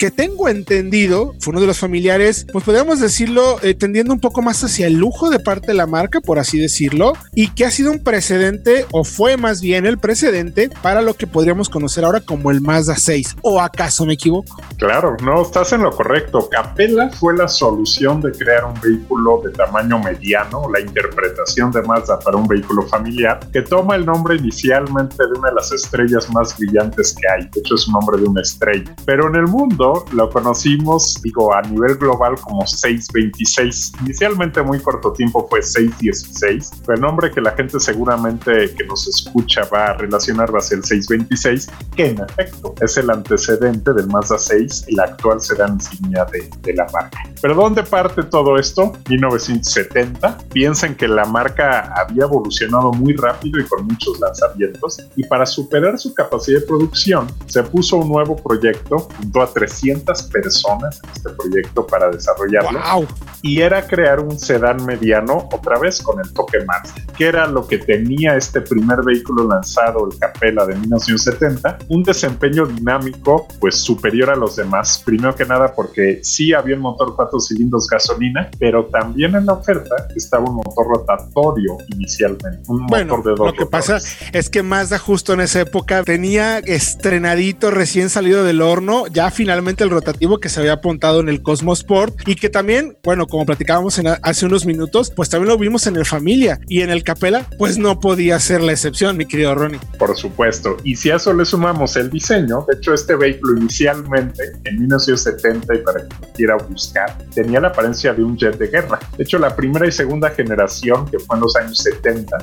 que 0.00 0.10
tengo 0.10 0.48
entendido, 0.48 1.34
fue 1.40 1.50
uno 1.52 1.60
de 1.60 1.66
los 1.66 1.78
familiares, 1.78 2.46
pues 2.50 2.64
podríamos 2.64 3.00
decirlo, 3.00 3.58
eh, 3.62 3.74
tendiendo 3.74 4.14
un 4.14 4.18
poco 4.18 4.40
más 4.40 4.64
hacia 4.64 4.86
el 4.86 4.94
lujo 4.94 5.28
de 5.28 5.38
parte 5.38 5.66
de 5.66 5.74
la 5.74 5.86
marca, 5.86 6.22
por 6.22 6.38
así 6.38 6.58
decirlo, 6.58 7.12
y 7.34 7.48
que 7.48 7.66
ha 7.66 7.70
sido 7.70 7.92
un 7.92 8.02
precedente, 8.02 8.86
o 8.92 9.04
fue 9.04 9.36
más 9.36 9.60
bien 9.60 9.84
el 9.84 9.98
precedente, 9.98 10.70
para 10.80 11.02
lo 11.02 11.12
que 11.12 11.26
podríamos 11.26 11.68
conocer 11.68 12.06
ahora 12.06 12.20
como 12.20 12.50
el 12.50 12.62
Mazda 12.62 12.96
6. 12.96 13.36
¿O 13.42 13.60
acaso 13.60 14.06
me 14.06 14.14
equivoco? 14.14 14.56
Claro, 14.78 15.18
no, 15.22 15.42
estás 15.42 15.74
en 15.74 15.82
lo 15.82 15.90
correcto. 15.90 16.48
Capella 16.50 17.10
fue 17.10 17.36
la 17.36 17.46
solución 17.46 18.22
de 18.22 18.32
crear 18.32 18.64
un 18.64 18.80
vehículo 18.80 19.42
de 19.44 19.50
tamaño 19.50 19.98
mediano, 19.98 20.62
la 20.72 20.80
interpretación 20.80 21.72
de 21.72 21.82
Mazda 21.82 22.18
para 22.20 22.38
un 22.38 22.48
vehículo 22.48 22.86
familiar, 22.88 23.38
que 23.52 23.60
toma 23.60 23.96
el 23.96 24.06
nombre 24.06 24.36
inicialmente 24.36 25.16
de 25.18 25.38
una 25.38 25.50
de 25.50 25.56
las 25.56 25.70
estrellas 25.72 26.30
más 26.32 26.56
brillantes 26.56 27.14
que 27.20 27.28
hay. 27.28 27.50
De 27.52 27.60
hecho, 27.60 27.74
es 27.74 27.86
un 27.86 27.92
nombre 27.92 28.16
de 28.16 28.26
una 28.26 28.40
estrella. 28.40 28.94
Pero 29.04 29.28
en 29.28 29.34
el 29.34 29.46
mundo 29.46 29.89
lo 30.12 30.30
conocimos, 30.30 31.20
digo, 31.22 31.54
a 31.54 31.62
nivel 31.62 31.96
global 31.96 32.34
como 32.40 32.66
626. 32.66 33.92
Inicialmente, 34.02 34.62
muy 34.62 34.80
corto 34.80 35.12
tiempo 35.12 35.46
fue 35.48 35.62
616. 35.62 36.82
Fue 36.84 36.94
el 36.94 37.00
nombre 37.00 37.30
que 37.30 37.40
la 37.40 37.52
gente 37.52 37.78
seguramente 37.80 38.74
que 38.74 38.84
nos 38.84 39.06
escucha 39.08 39.62
va 39.72 39.86
a 39.86 39.92
relacionar 39.94 40.54
va 40.54 40.58
a 40.58 40.62
ser 40.62 40.78
el 40.78 40.84
626, 40.84 41.70
que 41.96 42.06
en 42.06 42.20
efecto 42.20 42.74
es 42.80 42.96
el 42.96 43.10
antecedente 43.10 43.92
del 43.92 44.06
Mazda 44.08 44.38
6 44.38 44.86
y 44.88 44.94
la 44.96 45.04
actual 45.04 45.40
sedán 45.40 45.74
insignia 45.74 46.24
de, 46.26 46.48
de 46.62 46.74
la 46.74 46.86
marca. 46.92 47.22
Pero 47.40 47.54
¿dónde 47.54 47.82
parte 47.82 48.22
todo 48.24 48.56
esto? 48.58 48.92
1970. 49.08 50.38
Piensen 50.52 50.94
que 50.94 51.08
la 51.08 51.24
marca 51.24 51.92
había 51.96 52.24
evolucionado 52.24 52.92
muy 52.92 53.14
rápido 53.14 53.60
y 53.60 53.64
con 53.64 53.86
muchos 53.86 54.18
lanzamientos 54.20 54.98
y 55.16 55.24
para 55.24 55.46
superar 55.46 55.98
su 55.98 56.14
capacidad 56.14 56.60
de 56.60 56.66
producción 56.66 57.26
se 57.46 57.62
puso 57.62 57.96
un 57.96 58.08
nuevo 58.08 58.36
proyecto 58.36 59.08
junto 59.16 59.40
a 59.40 59.52
300 59.80 60.22
personas 60.24 61.00
en 61.04 61.10
este 61.10 61.30
proyecto 61.30 61.86
para 61.86 62.10
desarrollarlo 62.10 62.80
Wow. 62.92 63.06
y 63.42 63.60
era 63.60 63.86
crear 63.86 64.20
un 64.20 64.38
sedán 64.38 64.84
mediano 64.84 65.48
otra 65.52 65.78
vez 65.78 66.00
con 66.02 66.20
el 66.20 66.32
toque 66.32 66.58
Mazda, 66.66 66.94
que 67.16 67.26
era 67.26 67.46
lo 67.46 67.66
que 67.66 67.78
tenía 67.78 68.36
este 68.36 68.60
primer 68.60 69.02
vehículo 69.02 69.48
lanzado, 69.48 70.08
el 70.10 70.18
Capella 70.18 70.66
de 70.66 70.74
1970, 70.76 71.78
un 71.88 72.02
desempeño 72.02 72.66
dinámico 72.66 73.46
pues 73.58 73.76
superior 73.76 74.30
a 74.30 74.36
los 74.36 74.56
demás, 74.56 75.02
primero 75.04 75.34
que 75.34 75.44
nada 75.44 75.72
porque 75.74 76.20
sí 76.22 76.52
había 76.52 76.74
un 76.76 76.82
motor 76.82 77.14
cuatro 77.16 77.40
cilindros 77.40 77.86
gasolina, 77.86 78.50
pero 78.58 78.86
también 78.86 79.34
en 79.34 79.46
la 79.46 79.54
oferta 79.54 79.94
estaba 80.14 80.44
un 80.48 80.56
motor 80.56 80.86
rotatorio 80.88 81.76
inicialmente, 81.88 82.60
un 82.68 82.86
Bueno, 82.86 83.16
motor 83.16 83.32
de 83.32 83.38
dos 83.38 83.46
lo 83.46 83.52
que 83.54 83.66
pasa 83.66 83.94
rotores. 83.94 84.16
es 84.32 84.50
que 84.50 84.62
Mazda 84.62 84.98
justo 84.98 85.32
en 85.32 85.40
esa 85.40 85.60
época 85.60 86.02
tenía 86.04 86.58
estrenadito 86.58 87.70
recién 87.70 88.10
salido 88.10 88.44
del 88.44 88.60
horno, 88.62 89.06
ya 89.06 89.30
finalmente 89.30 89.69
el 89.78 89.90
rotativo 89.90 90.38
que 90.38 90.48
se 90.48 90.60
había 90.60 90.74
apuntado 90.74 91.20
en 91.20 91.28
el 91.28 91.42
Cosmos 91.42 91.80
Sport 91.80 92.28
y 92.28 92.34
que 92.34 92.48
también, 92.48 92.96
bueno, 93.04 93.26
como 93.26 93.46
platicábamos 93.46 93.98
en- 93.98 94.08
hace 94.22 94.46
unos 94.46 94.66
minutos, 94.66 95.12
pues 95.14 95.28
también 95.28 95.48
lo 95.48 95.58
vimos 95.58 95.86
en 95.86 95.96
el 95.96 96.04
Familia 96.06 96.58
y 96.68 96.80
en 96.82 96.90
el 96.90 97.02
Capella, 97.04 97.46
pues 97.58 97.78
no 97.78 98.00
podía 98.00 98.38
ser 98.40 98.60
la 98.62 98.72
excepción, 98.72 99.16
mi 99.16 99.26
querido 99.26 99.54
Ronnie. 99.54 99.80
Por 99.98 100.16
supuesto. 100.16 100.76
Y 100.84 100.96
si 100.96 101.10
a 101.10 101.16
eso 101.16 101.32
le 101.32 101.44
sumamos 101.44 101.96
el 101.96 102.10
diseño, 102.10 102.64
de 102.68 102.76
hecho 102.78 102.92
este 102.94 103.14
vehículo 103.16 103.58
inicialmente 103.60 104.42
en 104.64 104.78
1970 104.80 105.74
y 105.74 105.78
para 105.78 106.00
quien 106.06 106.20
lo 106.20 106.28
quiera 106.32 106.56
buscar, 106.56 107.16
tenía 107.34 107.60
la 107.60 107.68
apariencia 107.68 108.12
de 108.12 108.22
un 108.24 108.36
jet 108.36 108.56
de 108.58 108.68
guerra. 108.68 108.98
De 109.16 109.24
hecho 109.24 109.38
la 109.38 109.54
primera 109.54 109.86
y 109.86 109.92
segunda 109.92 110.30
generación, 110.30 111.06
que 111.10 111.18
fue 111.18 111.36
en 111.36 111.42
los 111.42 111.56
años 111.56 111.78
70, 111.78 112.36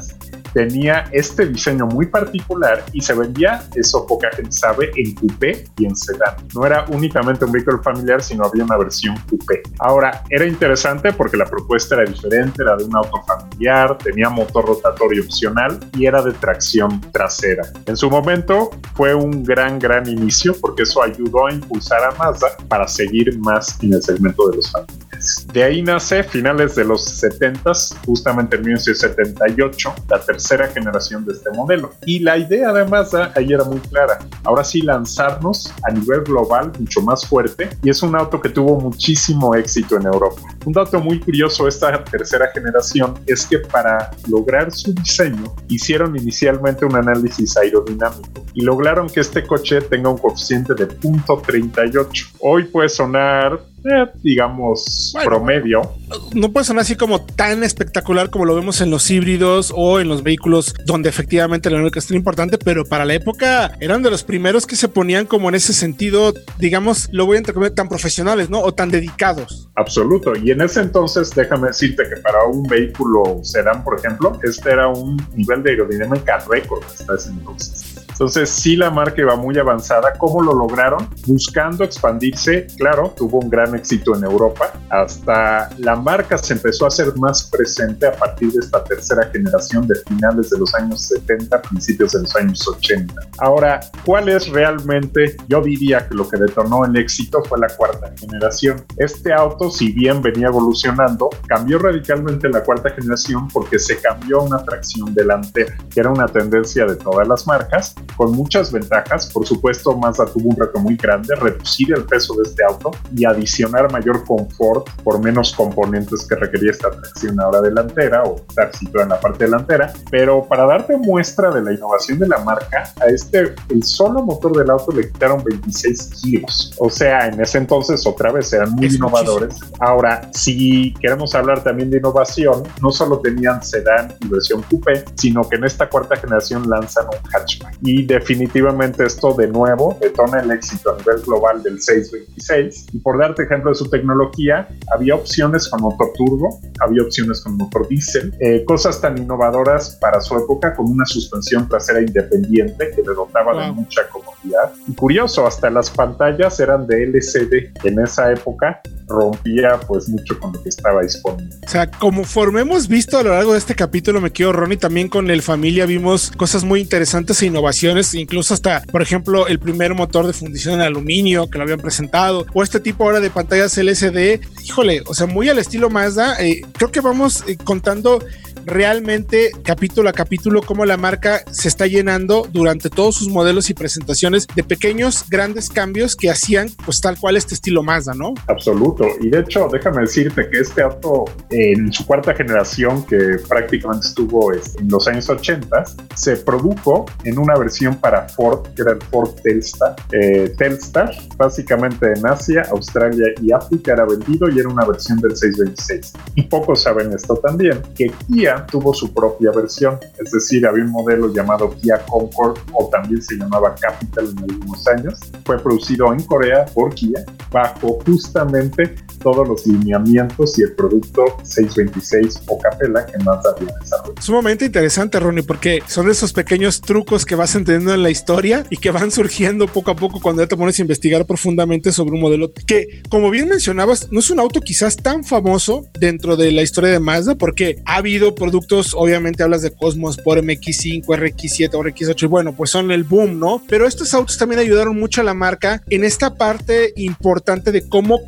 tenía 0.57 1.07
este 1.11 1.45
diseño 1.45 1.85
muy 1.85 2.07
particular 2.07 2.83
y 2.91 2.99
se 3.01 3.13
vendía, 3.13 3.61
eso 3.75 4.07
poca 4.07 4.31
gente 4.35 4.51
sabe, 4.51 4.89
en 4.95 5.13
coupé 5.13 5.65
y 5.77 5.85
en 5.85 5.95
sedán. 5.95 6.33
No 6.55 6.65
era 6.65 6.83
únicamente 6.89 7.45
un 7.45 7.51
vehículo 7.51 7.79
familiar, 7.83 8.23
sino 8.23 8.43
había 8.43 8.63
una 8.63 8.75
versión 8.75 9.15
coupé. 9.29 9.61
Ahora, 9.77 10.23
era 10.31 10.47
interesante 10.47 11.13
porque 11.13 11.37
la 11.37 11.45
propuesta 11.45 11.93
era 11.93 12.05
diferente, 12.05 12.63
era 12.63 12.75
de 12.75 12.85
un 12.85 12.95
auto 12.95 13.21
familiar, 13.27 13.99
tenía 13.99 14.31
motor 14.31 14.65
rotatorio 14.65 15.21
opcional 15.21 15.79
y 15.95 16.07
era 16.07 16.23
de 16.23 16.31
tracción 16.31 17.01
trasera. 17.11 17.61
En 17.85 17.95
su 17.95 18.09
momento 18.09 18.71
fue 18.95 19.13
un 19.13 19.43
gran, 19.43 19.77
gran 19.77 20.09
inicio 20.09 20.55
porque 20.59 20.83
eso 20.83 21.03
ayudó 21.03 21.45
a 21.45 21.53
impulsar 21.53 22.03
a 22.03 22.15
Mazda 22.17 22.57
para 22.67 22.87
seguir 22.87 23.37
más 23.41 23.77
en 23.83 23.93
el 23.93 24.01
segmento 24.01 24.49
de 24.49 24.55
los 24.55 24.71
familiares. 24.71 25.47
De 25.53 25.63
ahí 25.63 25.83
nace, 25.83 26.23
finales 26.23 26.75
de 26.75 26.85
los 26.85 27.03
70, 27.03 27.71
justamente 28.05 28.55
en 28.55 28.63
1978, 28.63 29.95
la 30.09 30.19
tercera 30.19 30.46
generación 30.67 31.25
de 31.25 31.33
este 31.33 31.49
modelo. 31.51 31.91
Y 32.05 32.19
la 32.19 32.37
idea 32.37 32.71
de 32.73 32.85
Mazda 32.85 33.31
ahí 33.35 33.51
era 33.51 33.63
muy 33.63 33.79
clara. 33.79 34.19
Ahora 34.43 34.63
sí 34.63 34.81
lanzarnos 34.81 35.73
a 35.83 35.91
nivel 35.91 36.21
global 36.23 36.71
mucho 36.79 37.01
más 37.01 37.25
fuerte 37.25 37.69
y 37.83 37.89
es 37.89 38.01
un 38.01 38.15
auto 38.15 38.39
que 38.39 38.49
tuvo 38.49 38.79
muchísimo 38.79 39.55
éxito 39.55 39.97
en 39.97 40.05
Europa. 40.05 40.41
Un 40.65 40.73
dato 40.73 40.99
muy 40.99 41.19
curioso 41.19 41.63
de 41.63 41.69
esta 41.69 42.03
tercera 42.03 42.49
generación 42.53 43.15
es 43.25 43.45
que 43.45 43.59
para 43.59 44.11
lograr 44.27 44.71
su 44.71 44.93
diseño 44.93 45.55
hicieron 45.67 46.15
inicialmente 46.17 46.85
un 46.85 46.95
análisis 46.95 47.57
aerodinámico 47.57 48.45
y 48.53 48.61
lograron 48.61 49.07
que 49.07 49.19
este 49.19 49.45
coche 49.45 49.81
tenga 49.81 50.09
un 50.09 50.17
coeficiente 50.17 50.73
de 50.73 50.87
.38. 50.87 52.33
Hoy 52.39 52.65
puede 52.65 52.89
sonar, 52.89 53.59
eh, 53.83 54.05
digamos, 54.23 55.11
Bueno. 55.13 55.29
promedio, 55.29 55.93
No 56.33 56.51
puede 56.51 56.65
sonar 56.65 56.81
así 56.81 56.95
como 56.95 57.21
tan 57.21 57.63
espectacular 57.63 58.29
como 58.29 58.45
lo 58.45 58.55
vemos 58.55 58.81
en 58.81 58.89
los 58.89 59.09
híbridos 59.09 59.73
o 59.75 59.99
en 59.99 60.07
los 60.07 60.23
vehículos 60.23 60.73
donde 60.85 61.09
efectivamente 61.09 61.69
la 61.69 61.77
única 61.77 61.99
es 61.99 62.07
tan 62.07 62.17
importante, 62.17 62.57
pero 62.57 62.85
para 62.85 63.05
la 63.05 63.13
época 63.13 63.77
eran 63.79 64.03
de 64.03 64.09
los 64.09 64.23
primeros 64.23 64.65
que 64.65 64.75
se 64.75 64.87
ponían 64.87 65.25
como 65.25 65.49
en 65.49 65.55
ese 65.55 65.73
sentido, 65.73 66.33
digamos, 66.59 67.09
lo 67.11 67.25
voy 67.25 67.35
a 67.35 67.39
entrecomillar, 67.39 67.75
tan 67.75 67.89
profesionales, 67.89 68.49
¿no? 68.49 68.59
O 68.61 68.73
tan 68.73 68.89
dedicados. 68.89 69.69
Absoluto. 69.75 70.33
Y 70.35 70.51
en 70.51 70.61
ese 70.61 70.81
entonces, 70.81 71.31
déjame 71.35 71.67
decirte 71.67 72.03
que 72.09 72.17
para 72.21 72.45
un 72.45 72.63
vehículo 72.63 73.39
sedán, 73.43 73.83
por 73.83 73.99
ejemplo, 73.99 74.39
este 74.43 74.71
era 74.71 74.87
un 74.87 75.17
nivel 75.35 75.63
de 75.63 75.71
aerodinámica 75.71 76.39
récord 76.49 76.83
hasta 76.83 77.15
ese 77.15 77.29
entonces. 77.29 77.96
Entonces, 78.17 78.49
sí, 78.49 78.75
la 78.75 78.89
marca 78.89 79.21
iba 79.21 79.35
muy 79.35 79.55
avanzada. 79.59 80.13
¿Cómo 80.17 80.41
lo 80.41 80.51
lograron? 80.51 81.07
Buscando 81.27 81.83
expandirse. 81.83 82.65
Claro, 82.75 83.13
tuvo 83.15 83.37
un 83.41 83.47
gran 83.47 83.75
éxito 83.75 84.15
en 84.15 84.23
Europa. 84.23 84.73
Hasta 84.89 85.69
la 85.77 85.95
marca 85.95 86.35
se 86.39 86.53
empezó 86.53 86.85
a 86.85 86.87
hacer 86.87 87.15
más 87.17 87.43
presente 87.43 88.07
a 88.07 88.13
partir 88.13 88.51
de 88.53 88.59
esta 88.61 88.83
tercera 88.83 89.29
generación 89.31 89.87
de 89.87 89.93
finales 90.07 90.49
de 90.49 90.57
los 90.57 90.73
años 90.73 91.03
70, 91.03 91.61
principios 91.61 92.13
de 92.13 92.21
los 92.21 92.35
años 92.35 92.67
80. 92.67 93.13
Ahora, 93.37 93.81
¿cuál 94.03 94.29
es 94.29 94.49
realmente? 94.49 95.37
Yo 95.47 95.61
diría 95.61 96.07
que 96.07 96.15
lo 96.15 96.27
que 96.27 96.37
detonó 96.37 96.85
el 96.85 96.97
éxito 96.97 97.43
fue 97.43 97.59
la 97.59 97.67
cuarta 97.67 98.11
generación. 98.17 98.83
Este 98.97 99.31
auto, 99.31 99.69
si 99.69 99.91
bien 99.91 100.23
venía 100.23 100.47
evolucionando, 100.47 101.29
cambió 101.47 101.77
radicalmente 101.77 102.47
en 102.47 102.53
la 102.53 102.63
cuarta 102.63 102.89
generación 102.89 103.47
porque 103.49 103.77
se 103.77 104.01
cambió 104.01 104.39
a 104.39 104.43
una 104.43 104.63
tracción 104.63 105.13
delantera, 105.13 105.77
que 105.93 105.99
era 105.99 106.09
una 106.09 106.25
tendencia 106.25 106.87
de 106.87 106.95
todas 106.95 107.27
las 107.27 107.45
marcas, 107.45 107.93
con 108.15 108.31
muchas 108.31 108.71
ventajas. 108.71 109.31
Por 109.31 109.45
supuesto, 109.45 109.95
Mazda 109.95 110.25
tuvo 110.25 110.49
un 110.49 110.55
reto 110.55 110.79
muy 110.79 110.95
grande, 110.95 111.35
reducir 111.35 111.93
el 111.93 112.03
peso 112.03 112.35
de 112.35 112.43
este 112.43 112.63
auto 112.63 112.91
y 113.15 113.25
adicionar 113.25 113.91
mayor 113.91 114.23
confort 114.25 114.89
por 115.03 115.21
menos 115.23 115.53
componentes 115.53 116.25
que 116.27 116.35
requería 116.35 116.71
esta 116.71 116.91
tracción 116.91 117.39
ahora 117.39 117.61
delantera 117.61 118.23
o 118.23 118.35
estar 118.35 118.75
situada 118.75 119.03
en 119.03 119.09
la 119.09 119.19
parte 119.19 119.45
delantera. 119.45 119.93
Pero 120.09 120.43
para 120.47 120.65
darte 120.65 120.97
muestra 120.97 121.51
de 121.51 121.61
la 121.61 121.73
innovación 121.73 122.19
de 122.19 122.27
la 122.27 122.39
marca, 122.39 122.93
a 123.01 123.05
este, 123.07 123.55
el 123.69 123.83
solo 123.83 124.23
motor 124.23 124.57
del 124.57 124.69
auto 124.69 124.91
le 124.91 125.11
quitaron 125.11 125.43
26 125.43 126.09
kilos. 126.21 126.73
O 126.79 126.89
sea, 126.89 127.27
en 127.27 127.39
ese 127.41 127.57
entonces, 127.57 128.05
otra 128.05 128.31
vez, 128.31 128.51
eran 128.53 128.71
muy 128.71 128.87
Es 128.87 128.95
innovadores. 128.95 129.55
Ahora, 129.79 130.29
si 130.33 130.93
queremos 131.01 131.35
hablar 131.35 131.63
también 131.63 131.89
de 131.89 131.97
innovación, 131.97 132.63
no 132.81 132.91
solo 132.91 133.19
tenían 133.19 133.63
sedán 133.63 134.15
y 134.19 134.27
versión 134.27 134.61
coupé, 134.63 135.05
sino 135.15 135.47
que 135.47 135.57
en 135.57 135.65
esta 135.65 135.89
cuarta 135.89 136.15
generación 136.15 136.69
lanzan 136.69 137.05
un 137.05 137.31
hatchback. 137.31 137.77
Y 137.81 137.96
definitivamente 138.05 139.05
esto 139.05 139.33
de 139.33 139.47
nuevo 139.47 139.97
detona 140.01 140.39
el 140.39 140.51
éxito 140.51 140.93
a 140.93 140.97
nivel 140.97 141.21
global 141.21 141.63
del 141.63 141.81
626. 141.81 142.87
Y 142.93 142.99
por 142.99 143.17
darte 143.17 143.43
ejemplo 143.43 143.71
de 143.71 143.75
su 143.75 143.89
tecnología, 143.89 144.67
había 144.93 145.15
opciones 145.15 145.67
con 145.69 145.81
motor 145.81 146.11
turbo, 146.15 146.59
había 146.79 147.03
opciones 147.03 147.41
con 147.41 147.57
motor 147.57 147.87
diésel, 147.87 148.33
eh, 148.39 148.63
cosas 148.65 149.01
tan 149.01 149.17
innovadoras 149.17 149.97
para 150.01 150.21
su 150.21 150.37
época 150.37 150.75
como 150.75 150.89
una 150.89 151.05
suspensión 151.05 151.67
trasera 151.67 152.01
independiente 152.01 152.91
que 152.95 153.01
le 153.01 153.13
dotaba 153.13 153.65
de 153.65 153.71
mucha 153.71 154.07
comodidad. 154.09 154.71
Y 154.87 154.93
curioso, 154.93 155.45
hasta 155.45 155.69
las 155.69 155.89
pantallas 155.89 156.59
eran 156.59 156.87
de 156.87 157.03
LCD. 157.03 157.71
En 157.83 157.99
esa 157.99 158.31
época 158.31 158.81
rompía 159.07 159.79
pues 159.87 160.09
mucho 160.09 160.37
con 160.39 160.53
lo 160.53 160.61
que 160.61 160.69
estaba 160.69 161.01
disponible. 161.01 161.55
O 161.65 161.69
sea, 161.69 161.89
conforme 161.89 162.61
hemos 162.61 162.87
visto 162.87 163.17
a 163.17 163.23
lo 163.23 163.31
largo 163.31 163.53
de 163.53 163.59
este 163.59 163.75
capítulo, 163.75 164.21
me 164.21 164.31
quedo 164.31 164.53
Ronnie, 164.53 164.77
también 164.77 165.07
con 165.07 165.29
el 165.29 165.41
familia 165.41 165.85
vimos 165.85 166.31
cosas 166.31 166.63
muy 166.63 166.81
interesantes 166.81 167.41
e 167.41 167.47
innovaciones, 167.47 167.86
incluso 168.13 168.53
hasta, 168.53 168.81
por 168.91 169.01
ejemplo, 169.01 169.47
el 169.47 169.59
primer 169.59 169.93
motor 169.93 170.27
de 170.27 170.33
fundición 170.33 170.75
en 170.75 170.81
aluminio 170.81 171.49
que 171.49 171.57
lo 171.57 171.63
habían 171.63 171.79
presentado, 171.79 172.45
o 172.53 172.63
este 172.63 172.79
tipo 172.79 173.03
ahora 173.03 173.19
de 173.19 173.29
pantallas 173.29 173.77
LCD, 173.77 174.41
híjole, 174.63 175.01
o 175.05 175.13
sea, 175.13 175.27
muy 175.27 175.49
al 175.49 175.59
estilo 175.59 175.89
Mazda, 175.89 176.41
eh, 176.43 176.61
creo 176.73 176.91
que 176.91 177.01
vamos 177.01 177.43
eh, 177.47 177.57
contando 177.63 178.23
realmente 178.67 179.51
capítulo 179.63 180.09
a 180.09 180.13
capítulo 180.13 180.61
cómo 180.61 180.85
la 180.85 180.97
marca 180.97 181.41
se 181.51 181.69
está 181.69 181.87
llenando 181.87 182.47
durante 182.51 182.89
todos 182.89 183.15
sus 183.15 183.29
modelos 183.29 183.69
y 183.69 183.73
presentaciones 183.73 184.45
de 184.55 184.63
pequeños, 184.63 185.23
grandes 185.29 185.69
cambios 185.69 186.15
que 186.15 186.29
hacían 186.29 186.69
pues 186.85 186.99
tal 186.99 187.17
cual 187.17 187.37
este 187.37 187.55
estilo 187.55 187.81
Mazda, 187.81 188.13
¿no? 188.13 188.33
Absoluto. 188.47 189.05
Y 189.21 189.29
de 189.29 189.39
hecho, 189.39 189.69
déjame 189.71 190.01
decirte 190.01 190.49
que 190.49 190.59
este 190.59 190.81
auto 190.81 191.25
en 191.49 191.91
su 191.93 192.05
cuarta 192.05 192.35
generación, 192.35 193.05
que 193.05 193.37
prácticamente 193.47 194.07
estuvo 194.07 194.51
en 194.53 194.61
los 194.89 195.07
años 195.07 195.29
80, 195.29 195.85
se 196.15 196.35
produjo 196.35 197.05
en 197.23 197.39
una 197.39 197.55
versión 197.55 197.95
para 197.95 198.27
Ford, 198.27 198.67
que 198.75 198.81
era 198.81 198.91
el 198.91 199.01
Ford 199.03 199.31
Telstar. 199.41 199.95
Eh, 200.11 200.53
Telstar, 200.57 201.11
básicamente 201.37 202.13
en 202.13 202.25
Asia, 202.27 202.63
Australia 202.71 203.27
y 203.41 203.51
África 203.53 203.93
era 203.93 204.05
vendido 204.05 204.49
y 204.49 204.59
era 204.59 204.67
una 204.67 204.85
versión 204.85 205.19
del 205.19 205.37
626. 205.37 206.13
Y 206.35 206.43
pocos 206.43 206.83
saben 206.83 207.13
esto 207.13 207.35
también, 207.37 207.81
que 207.95 208.11
Kia 208.27 208.56
tuvo 208.65 208.93
su 208.93 209.13
propia 209.13 209.51
versión, 209.51 209.99
es 210.17 210.31
decir, 210.31 210.65
había 210.65 210.83
un 210.83 210.91
modelo 210.91 211.31
llamado 211.33 211.69
Kia 211.71 212.03
Concord 212.05 212.57
o 212.73 212.89
también 212.89 213.21
se 213.21 213.35
llamaba 213.35 213.75
Capital 213.75 214.29
en 214.29 214.51
algunos 214.51 214.87
años. 214.87 215.19
Fue 215.45 215.59
producido 215.59 216.11
en 216.13 216.23
Corea 216.23 216.65
por 216.73 216.93
Kia 216.93 217.23
bajo 217.51 217.99
justamente 218.05 218.95
todos 219.19 219.47
los 219.47 219.65
lineamientos 219.65 220.57
y 220.59 220.63
el 220.63 220.73
producto 220.73 221.25
626 221.43 222.43
o 222.47 222.59
Capella 222.59 223.05
que 223.05 223.17
más 223.23 223.45
había 223.45 223.73
desarrollado. 223.79 224.21
Sumamente 224.21 224.65
interesante, 224.65 225.19
Ronnie, 225.19 225.43
porque 225.43 225.81
son 225.87 226.09
esos 226.09 226.33
pequeños 226.33 226.81
trucos 226.81 227.25
que 227.25 227.35
vas 227.35 227.55
entendiendo 227.55 227.93
en 227.93 228.03
la 228.03 228.09
historia 228.09 228.65
y 228.69 228.77
que 228.77 228.91
van 228.91 229.11
surgiendo 229.11 229.67
poco 229.67 229.91
a 229.91 229.95
poco 229.95 230.19
cuando 230.21 230.41
ya 230.41 230.47
te 230.47 230.57
pones 230.57 230.79
a 230.79 230.81
investigar 230.81 231.25
profundamente 231.25 231.91
sobre 231.91 232.15
un 232.15 232.21
modelo 232.21 232.51
que, 232.65 233.01
como 233.09 233.29
bien 233.29 233.49
mencionabas, 233.49 234.11
no 234.11 234.19
es 234.19 234.29
un 234.29 234.39
auto 234.39 234.61
quizás 234.61 234.97
tan 234.97 235.23
famoso 235.23 235.87
dentro 235.99 236.35
de 236.35 236.51
la 236.51 236.61
historia 236.61 236.91
de 236.91 236.99
Mazda, 236.99 237.35
porque 237.35 237.81
ha 237.85 237.97
habido 237.97 238.35
productos, 238.35 238.93
obviamente 238.93 239.43
hablas 239.43 239.61
de 239.61 239.71
Cosmos 239.71 240.17
por 240.17 240.41
MX5, 240.41 241.05
RX7 241.05 241.73
o 241.73 241.83
RX8, 241.83 242.23
y 242.23 242.25
bueno, 242.27 242.53
pues 242.55 242.69
son 242.69 242.91
el 242.91 243.03
boom, 243.03 243.39
¿no? 243.39 243.63
Pero 243.67 243.87
estos 243.87 244.13
autos 244.13 244.37
también 244.37 244.59
ayudaron 244.59 244.97
mucho 244.97 245.21
a 245.21 245.23
la 245.23 245.33
marca 245.33 245.83
en 245.89 246.03
esta 246.03 246.35
parte 246.35 246.93
importante 246.95 247.71
de 247.71 247.87
cómo 247.87 248.25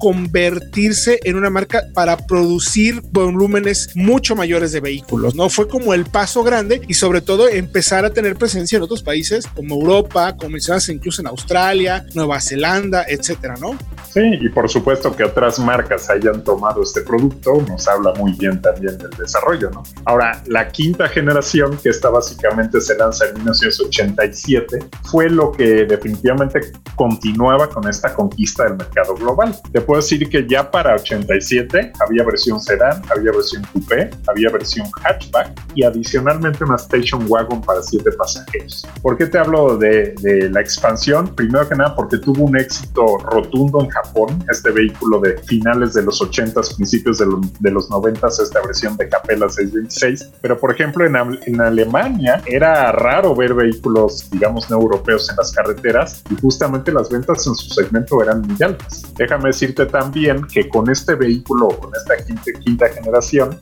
convertirse 0.89 1.19
en 1.23 1.35
una 1.35 1.49
marca 1.49 1.83
para 1.93 2.17
producir 2.17 3.01
volúmenes 3.11 3.89
mucho 3.95 4.35
mayores 4.35 4.71
de 4.71 4.79
vehículos, 4.79 5.35
¿no? 5.35 5.49
Fue 5.49 5.67
como 5.67 5.93
el 5.93 6.05
paso 6.05 6.43
grande 6.43 6.81
y 6.87 6.93
sobre 6.95 7.21
todo 7.21 7.47
empezar 7.47 8.05
a 8.05 8.09
tener 8.09 8.35
presencia 8.35 8.77
en 8.77 8.83
otros 8.83 9.03
países 9.03 9.45
como 9.47 9.75
Europa, 9.75 10.35
como 10.35 10.51
mencionas 10.51 10.89
incluso 10.89 11.21
en 11.21 11.27
Australia, 11.27 12.05
Nueva 12.15 12.41
Zelanda, 12.41 13.05
etcétera, 13.07 13.55
¿no? 13.59 13.77
Sí, 14.11 14.21
y 14.41 14.49
por 14.49 14.67
supuesto 14.69 15.15
que 15.15 15.23
otras 15.23 15.59
marcas 15.59 16.09
hayan 16.09 16.43
tomado 16.43 16.81
este 16.81 17.01
producto 17.01 17.63
nos 17.67 17.87
habla 17.87 18.13
muy 18.15 18.33
bien 18.33 18.59
también 18.59 18.97
del 18.97 19.11
desarrollo, 19.11 19.69
¿no? 19.69 19.83
Ahora, 20.05 20.41
la 20.47 20.69
quinta 20.69 21.07
generación, 21.07 21.77
que 21.83 21.89
esta 21.89 22.09
básicamente 22.09 22.81
se 22.81 22.97
lanza 22.97 23.27
en 23.27 23.35
1987, 23.35 24.79
fue 25.03 25.29
lo 25.29 25.51
que 25.51 25.85
definitivamente 25.85 26.71
continuaba 26.95 27.69
con 27.69 27.87
esta 27.87 28.13
conquista 28.13 28.63
del 28.63 28.77
mercado 28.77 29.13
global. 29.13 29.55
Te 29.71 29.81
puedo 29.81 30.01
decir 30.01 30.27
que 30.27 30.47
ya 30.47 30.68
para 30.71 30.95
87 30.95 31.93
había 31.99 32.23
versión 32.23 32.59
sedán, 32.59 33.01
había 33.15 33.31
versión 33.31 33.63
coupé, 33.71 34.09
había 34.27 34.49
versión 34.51 34.87
hatchback 35.01 35.59
y 35.75 35.83
adicionalmente 35.83 36.63
una 36.63 36.75
station 36.75 37.25
wagon 37.27 37.61
para 37.61 37.81
siete 37.81 38.11
pasajeros. 38.11 38.87
¿Por 39.01 39.17
qué 39.17 39.27
te 39.27 39.37
hablo 39.37 39.77
de, 39.77 40.13
de 40.21 40.49
la 40.49 40.61
expansión? 40.61 41.33
Primero 41.35 41.67
que 41.67 41.75
nada 41.75 41.95
porque 41.95 42.17
tuvo 42.17 42.45
un 42.45 42.57
éxito 42.57 43.17
rotundo 43.17 43.81
en 43.81 43.89
Japón, 43.89 44.43
este 44.49 44.71
vehículo 44.71 45.19
de 45.19 45.37
finales 45.43 45.93
de 45.93 46.03
los 46.03 46.21
80s, 46.21 46.75
principios 46.75 47.19
de, 47.19 47.25
de 47.59 47.71
los 47.71 47.89
90s, 47.89 48.41
esta 48.41 48.61
versión 48.61 48.97
de 48.97 49.09
Capella 49.09 49.49
626. 49.49 50.31
Pero 50.41 50.57
por 50.57 50.71
ejemplo 50.71 51.05
en, 51.05 51.15
en 51.45 51.61
Alemania 51.61 52.41
era 52.45 52.91
raro 52.91 53.35
ver 53.35 53.53
vehículos, 53.53 54.29
digamos, 54.31 54.69
no 54.69 54.77
europeos 54.77 55.29
en 55.29 55.35
las 55.35 55.51
carreteras 55.51 56.23
y 56.29 56.35
justamente 56.41 56.91
las 56.91 57.09
ventas 57.09 57.45
en 57.47 57.55
su 57.55 57.73
segmento 57.73 58.21
eran 58.21 58.41
muy 58.41 58.57
altas. 58.61 59.03
Déjame 59.15 59.47
decirte 59.47 59.85
también 59.85 60.45
que 60.47 60.58
con 60.67 60.89
este 60.89 61.15
vehículo, 61.15 61.69
con 61.69 61.91
esta 61.95 62.17
quinta, 62.25 62.51
quinta 62.59 62.89
generación, 62.89 63.59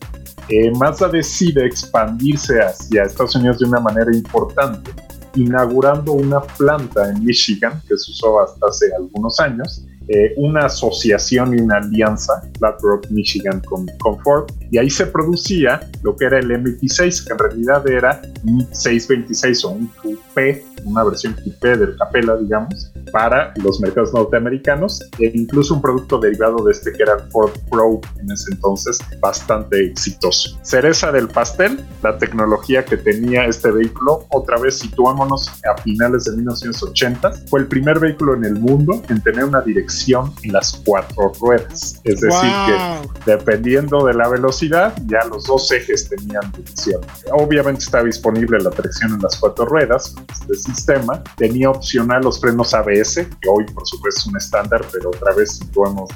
eh, 0.50 0.72
Mazda 0.72 1.10
decide 1.10 1.66
expandirse 1.66 2.62
hacia 2.62 3.04
Estados 3.04 3.36
Unidos 3.36 3.60
de 3.60 3.66
una 3.66 3.82
manera 3.82 4.16
importante, 4.16 4.92
inaugurando 5.36 6.14
una 6.14 6.40
planta 6.40 7.10
en 7.10 7.24
Michigan 7.24 7.82
que 7.82 7.98
se 7.98 8.12
usó 8.12 8.42
hasta 8.42 8.68
hace 8.68 8.86
algunos 8.98 9.40
años, 9.40 9.86
eh, 10.10 10.34
una 10.38 10.68
asociación 10.68 11.58
y 11.58 11.62
una 11.62 11.78
alianza, 11.78 12.42
Flat 12.58 12.82
Rock 12.82 13.10
Michigan 13.10 13.62
con, 13.62 13.86
con, 14.00 14.18
Ford, 14.24 14.50
y 14.72 14.78
ahí 14.78 14.90
se 14.90 15.06
producía 15.06 15.82
lo 16.02 16.16
que 16.16 16.26
era 16.26 16.40
el 16.40 16.50
MT6, 16.50 17.26
que 17.26 17.34
en 17.34 17.40
realidad 17.40 17.90
era 17.90 18.22
un 18.46 18.66
626 18.72 19.66
o 19.66 19.70
un 19.70 19.88
coupé, 20.02 20.64
una 20.86 21.04
versión 21.04 21.36
coupé 21.44 21.76
del 21.76 21.98
Capella, 21.98 22.38
digamos, 22.38 22.92
para 23.12 23.54
los 23.58 23.82
mercados 23.82 24.14
norteamericanos 24.14 25.02
e 25.20 25.32
incluso 25.34 25.74
un 25.74 25.82
producto 25.82 26.20
derivado 26.20 26.64
de 26.64 26.72
este 26.72 26.94
que 26.94 27.04
era 27.04 27.16
el 27.16 27.32
Ford 27.32 27.52
Pro 27.70 28.00
en 28.20 28.32
ese 28.32 28.54
entonces 28.54 29.00
bastante 29.20 29.88
exitoso. 29.88 30.58
Cereza 30.62 31.12
del 31.12 31.28
pastel, 31.28 31.80
la 32.04 32.18
tecnología 32.18 32.86
que 32.86 32.96
tenía 32.96 33.46
este 33.46 33.72
vehículo, 33.72 34.26
otra 34.30 34.58
vez 34.60 34.80
situámonos 34.80 35.50
a 35.70 35.82
finales 35.82 36.26
de 36.26 36.38
1980, 36.38 37.32
fue 37.50 37.62
el 37.62 37.68
primer 37.68 38.00
vehículo 38.00 38.36
en 38.36 38.46
el 38.46 38.56
mundo 38.56 39.02
en 39.10 39.22
tener 39.22 39.44
una 39.44 39.62
dirección 39.62 39.97
en 40.44 40.54
las 40.54 40.82
cuatro 40.86 41.32
ruedas. 41.40 42.00
Es 42.04 42.22
decir, 42.22 42.50
que 42.66 43.32
dependiendo 43.32 44.06
de 44.06 44.14
la 44.14 44.28
velocidad, 44.30 44.94
ya 45.08 45.24
los 45.26 45.46
dos 45.46 45.72
ejes 45.72 46.10
tenían 46.10 46.52
dirección. 46.52 47.02
Obviamente 47.32 47.84
está 47.84 48.04
disponible 48.04 48.60
la 48.60 48.70
tracción 48.70 49.14
en 49.14 49.22
las 49.22 49.38
cuatro 49.38 49.66
ruedas 49.66 50.10
con 50.10 50.26
este 50.30 50.56
sistema. 50.56 51.24
Tenía 51.36 51.70
opcional 51.70 52.22
los 52.24 52.40
frenos 52.40 52.74
ABS, 52.74 53.16
que 53.16 53.50
hoy 53.50 53.66
por 53.74 53.88
supuesto 53.88 54.22
es 54.22 54.28
un 54.28 54.38
estándar, 54.38 54.82
pero 54.92 55.10
otra 55.10 55.34
vez 55.34 55.58
situémonos 55.58 56.10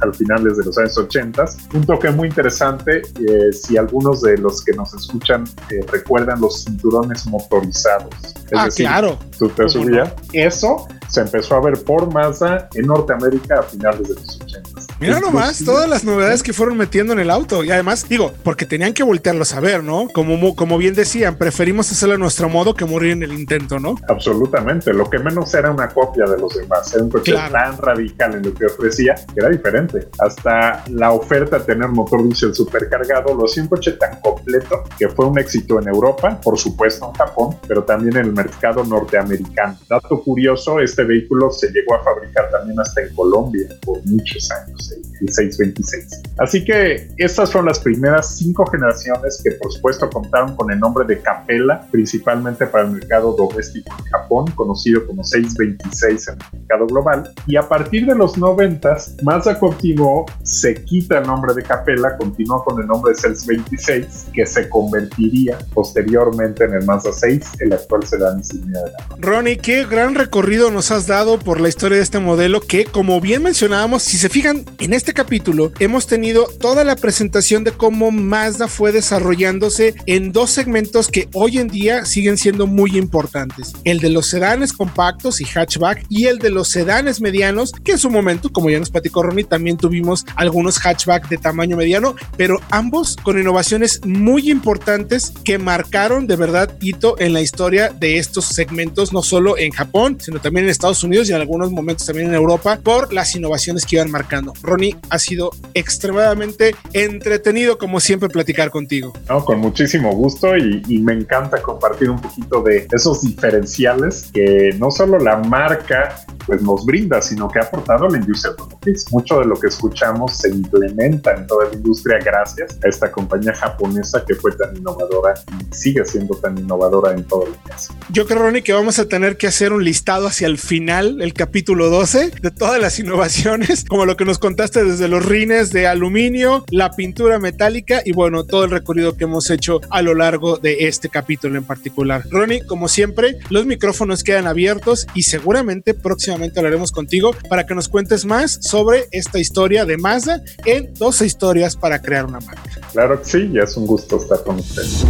al 0.00 0.14
finales 0.14 0.56
de 0.56 0.64
los 0.64 0.78
años 0.78 0.96
80. 0.96 1.44
Un 1.74 1.84
toque 1.84 2.10
muy 2.10 2.28
interesante, 2.28 3.02
eh, 3.02 3.52
si 3.52 3.76
algunos 3.76 4.22
de 4.22 4.38
los 4.38 4.64
que 4.64 4.72
nos 4.72 4.94
escuchan 4.94 5.44
eh, 5.70 5.84
recuerdan 5.92 6.40
los 6.40 6.64
cinturones 6.64 7.26
motorizados. 7.26 8.14
Es 8.24 8.52
ah, 8.54 8.64
decir, 8.64 8.86
claro. 8.86 9.18
Tú 9.38 9.48
te 9.50 9.68
subías. 9.68 10.12
Eso 10.32 10.86
se 11.08 11.20
empezó 11.20 11.56
a 11.56 11.60
ver 11.60 11.82
por 11.84 12.12
Mazda 12.12 12.68
en 12.74 12.86
Norteamérica 12.86 13.60
a 13.60 13.62
finales 13.62 14.08
de 14.08 14.14
los 14.14 14.40
80. 14.40 14.67
Mira 15.00 15.20
nomás 15.20 15.64
todas 15.64 15.88
las 15.88 16.02
novedades 16.02 16.42
que 16.42 16.52
fueron 16.52 16.76
metiendo 16.76 17.12
en 17.12 17.20
el 17.20 17.30
auto. 17.30 17.62
Y 17.62 17.70
además, 17.70 18.08
digo, 18.08 18.32
porque 18.42 18.66
tenían 18.66 18.92
que 18.92 19.04
voltearlos 19.04 19.54
a 19.54 19.60
ver, 19.60 19.84
¿no? 19.84 20.08
Como, 20.12 20.56
como 20.56 20.76
bien 20.76 20.94
decían, 20.94 21.36
preferimos 21.36 21.90
hacerlo 21.92 22.16
a 22.16 22.18
nuestro 22.18 22.48
modo 22.48 22.74
que 22.74 22.84
morir 22.84 23.12
en 23.12 23.22
el 23.22 23.32
intento, 23.32 23.78
¿no? 23.78 23.94
Absolutamente. 24.08 24.92
Lo 24.92 25.08
que 25.08 25.20
menos 25.20 25.54
era 25.54 25.70
una 25.70 25.88
copia 25.88 26.24
de 26.24 26.36
los 26.38 26.56
demás. 26.56 26.92
Era 26.92 27.04
un 27.04 27.10
coche 27.10 27.32
tan 27.32 27.78
radical 27.78 28.34
en 28.34 28.42
lo 28.42 28.54
que 28.54 28.66
ofrecía 28.66 29.14
que 29.14 29.34
era 29.36 29.50
diferente. 29.50 30.08
Hasta 30.18 30.82
la 30.90 31.12
oferta 31.12 31.60
de 31.60 31.64
tener 31.64 31.88
motor 31.88 32.24
diésel 32.24 32.52
supercargado 32.52 33.34
lo 33.34 33.44
hacía 33.44 33.62
un 33.62 33.68
coche 33.68 33.92
tan 33.92 34.20
completo 34.20 34.82
que 34.98 35.08
fue 35.08 35.26
un 35.26 35.38
éxito 35.38 35.80
en 35.80 35.86
Europa, 35.86 36.40
por 36.40 36.58
supuesto 36.58 37.06
en 37.06 37.14
Japón, 37.14 37.56
pero 37.68 37.84
también 37.84 38.16
en 38.16 38.26
el 38.26 38.32
mercado 38.32 38.82
norteamericano. 38.84 39.78
Dato 39.88 40.20
curioso, 40.22 40.80
este 40.80 41.04
vehículo 41.04 41.52
se 41.52 41.68
llegó 41.70 41.94
a 41.94 42.02
fabricar 42.02 42.50
también 42.50 42.80
hasta 42.80 43.02
en 43.02 43.14
Colombia 43.14 43.68
por 43.84 44.04
muchos 44.04 44.50
años 44.50 44.87
el 44.92 45.07
626. 45.26 46.22
Así 46.38 46.64
que 46.64 47.08
estas 47.16 47.50
son 47.50 47.66
las 47.66 47.80
primeras 47.80 48.36
cinco 48.36 48.64
generaciones 48.66 49.40
que 49.42 49.52
por 49.52 49.72
supuesto 49.72 50.08
contaron 50.10 50.54
con 50.56 50.70
el 50.70 50.78
nombre 50.78 51.04
de 51.06 51.20
Capella, 51.20 51.82
principalmente 51.90 52.66
para 52.66 52.84
el 52.84 52.92
mercado 52.92 53.32
doméstico 53.32 53.94
en 53.98 54.04
Japón, 54.06 54.46
conocido 54.54 55.06
como 55.06 55.24
626 55.24 56.28
en 56.28 56.34
el 56.34 56.60
mercado 56.60 56.86
global. 56.86 57.34
Y 57.46 57.56
a 57.56 57.68
partir 57.68 58.06
de 58.06 58.14
los 58.14 58.38
90, 58.38 58.96
Mazda 59.22 59.58
continuó, 59.58 60.26
se 60.42 60.74
quita 60.84 61.18
el 61.18 61.26
nombre 61.26 61.54
de 61.54 61.62
Capella, 61.62 62.16
continuó 62.16 62.64
con 62.64 62.80
el 62.80 62.86
nombre 62.86 63.12
de 63.12 63.20
626, 63.20 64.26
que 64.32 64.46
se 64.46 64.68
convertiría 64.68 65.58
posteriormente 65.74 66.64
en 66.64 66.74
el 66.74 66.84
Mazda 66.84 67.12
6, 67.12 67.52
el 67.60 67.72
actual 67.72 68.06
sedán 68.06 68.38
insignia 68.38 68.80
de 68.82 68.90
la 68.90 69.16
Ronnie, 69.18 69.58
qué 69.58 69.84
gran 69.84 70.14
recorrido 70.14 70.70
nos 70.70 70.90
has 70.90 71.06
dado 71.06 71.38
por 71.38 71.60
la 71.60 71.68
historia 71.68 71.96
de 71.96 72.02
este 72.02 72.18
modelo 72.18 72.60
que, 72.60 72.84
como 72.84 73.20
bien 73.20 73.42
mencionábamos, 73.42 74.02
si 74.02 74.18
se 74.18 74.28
fijan, 74.28 74.64
en 74.78 74.92
este 74.92 75.07
capítulo 75.12 75.72
hemos 75.78 76.06
tenido 76.06 76.46
toda 76.60 76.84
la 76.84 76.96
presentación 76.96 77.64
de 77.64 77.72
cómo 77.72 78.10
Mazda 78.10 78.68
fue 78.68 78.92
desarrollándose 78.92 79.94
en 80.06 80.32
dos 80.32 80.50
segmentos 80.50 81.08
que 81.08 81.28
hoy 81.34 81.58
en 81.58 81.68
día 81.68 82.04
siguen 82.04 82.36
siendo 82.36 82.66
muy 82.66 82.96
importantes. 82.96 83.72
El 83.84 84.00
de 84.00 84.10
los 84.10 84.26
sedanes 84.26 84.72
compactos 84.72 85.40
y 85.40 85.44
hatchback 85.44 86.04
y 86.08 86.26
el 86.26 86.38
de 86.38 86.50
los 86.50 86.68
sedanes 86.68 87.20
medianos, 87.20 87.72
que 87.84 87.92
en 87.92 87.98
su 87.98 88.10
momento, 88.10 88.50
como 88.50 88.70
ya 88.70 88.78
nos 88.78 88.90
platicó 88.90 89.22
Ronnie, 89.22 89.44
también 89.44 89.76
tuvimos 89.76 90.24
algunos 90.36 90.78
hatchback 90.78 91.28
de 91.28 91.38
tamaño 91.38 91.76
mediano, 91.76 92.14
pero 92.36 92.60
ambos 92.70 93.16
con 93.16 93.38
innovaciones 93.38 94.00
muy 94.04 94.50
importantes 94.50 95.32
que 95.44 95.58
marcaron 95.58 96.26
de 96.26 96.36
verdad 96.36 96.76
hito 96.80 97.18
en 97.18 97.32
la 97.32 97.40
historia 97.40 97.88
de 97.90 98.18
estos 98.18 98.46
segmentos, 98.46 99.12
no 99.12 99.22
solo 99.22 99.58
en 99.58 99.72
Japón, 99.72 100.18
sino 100.20 100.40
también 100.40 100.64
en 100.64 100.70
Estados 100.70 101.02
Unidos 101.02 101.28
y 101.28 101.32
en 101.32 101.40
algunos 101.40 101.70
momentos 101.70 102.06
también 102.06 102.28
en 102.28 102.34
Europa, 102.34 102.78
por 102.82 103.12
las 103.12 103.34
innovaciones 103.34 103.84
que 103.84 103.96
iban 103.96 104.10
marcando. 104.10 104.52
Ronnie, 104.62 104.96
Ha 105.10 105.18
sido 105.18 105.50
extremadamente 105.74 106.74
entretenido, 106.92 107.78
como 107.78 108.00
siempre, 108.00 108.28
platicar 108.28 108.70
contigo. 108.70 109.12
No, 109.28 109.44
con 109.44 109.58
muchísimo 109.58 110.14
gusto 110.14 110.56
y, 110.56 110.82
y 110.88 110.98
me 110.98 111.12
encanta 111.12 111.62
compartir 111.62 112.10
un 112.10 112.20
poquito 112.20 112.62
de 112.62 112.86
esos 112.92 113.22
diferenciales 113.22 114.30
que 114.32 114.74
no 114.78 114.90
solo 114.90 115.18
la 115.18 115.36
marca 115.36 116.24
pues 116.48 116.62
nos 116.62 116.84
brinda, 116.86 117.20
sino 117.20 117.46
que 117.48 117.58
ha 117.58 117.62
aportado 117.62 118.08
la 118.08 118.16
industria 118.16 118.52
automotriz. 118.52 119.04
Mucho 119.12 119.40
de 119.40 119.44
lo 119.44 119.60
que 119.60 119.66
escuchamos 119.66 120.38
se 120.38 120.48
implementa 120.48 121.34
en 121.34 121.46
toda 121.46 121.66
la 121.66 121.74
industria 121.74 122.18
gracias 122.24 122.78
a 122.82 122.88
esta 122.88 123.12
compañía 123.12 123.52
japonesa 123.54 124.24
que 124.26 124.34
fue 124.34 124.52
tan 124.52 124.74
innovadora 124.74 125.34
y 125.60 125.74
sigue 125.74 126.04
siendo 126.06 126.34
tan 126.36 126.56
innovadora 126.56 127.12
en 127.12 127.22
todo 127.24 127.44
lo 127.46 127.52
que 127.64 127.72
hace. 127.72 127.92
Yo 128.10 128.26
creo, 128.26 128.38
Ronnie, 128.38 128.62
que 128.62 128.72
vamos 128.72 128.98
a 128.98 129.06
tener 129.06 129.36
que 129.36 129.46
hacer 129.46 129.74
un 129.74 129.84
listado 129.84 130.26
hacia 130.26 130.46
el 130.46 130.56
final, 130.56 131.20
el 131.20 131.34
capítulo 131.34 131.90
12, 131.90 132.30
de 132.40 132.50
todas 132.50 132.80
las 132.80 132.98
innovaciones, 132.98 133.84
como 133.84 134.06
lo 134.06 134.16
que 134.16 134.24
nos 134.24 134.38
contaste 134.38 134.82
desde 134.88 135.06
los 135.06 135.24
rines 135.24 135.70
de 135.70 135.86
aluminio, 135.86 136.64
la 136.70 136.92
pintura 136.92 137.38
metálica 137.38 138.00
y 138.04 138.12
bueno, 138.12 138.44
todo 138.44 138.64
el 138.64 138.70
recorrido 138.70 139.16
que 139.16 139.24
hemos 139.24 139.50
hecho 139.50 139.82
a 139.90 140.00
lo 140.00 140.14
largo 140.14 140.56
de 140.56 140.88
este 140.88 141.10
capítulo 141.10 141.58
en 141.58 141.64
particular. 141.64 142.24
Ronnie, 142.30 142.64
como 142.64 142.88
siempre, 142.88 143.38
los 143.50 143.66
micrófonos 143.66 144.24
quedan 144.24 144.46
abiertos 144.46 145.06
y 145.14 145.24
seguramente 145.24 145.92
próximamente 145.92 146.58
hablaremos 146.58 146.90
contigo 146.90 147.36
para 147.50 147.66
que 147.66 147.74
nos 147.74 147.88
cuentes 147.88 148.24
más 148.24 148.58
sobre 148.62 149.08
esta 149.10 149.38
historia 149.38 149.84
de 149.84 149.98
Mazda 149.98 150.42
en 150.64 150.94
12 150.94 151.26
historias 151.26 151.76
para 151.76 152.00
crear 152.00 152.24
una 152.24 152.40
marca. 152.40 152.80
Claro 152.92 153.20
que 153.20 153.28
sí, 153.28 153.50
ya 153.52 153.64
es 153.64 153.76
un 153.76 153.86
gusto 153.86 154.16
estar 154.16 154.42
con 154.42 154.58
ustedes. 154.58 155.04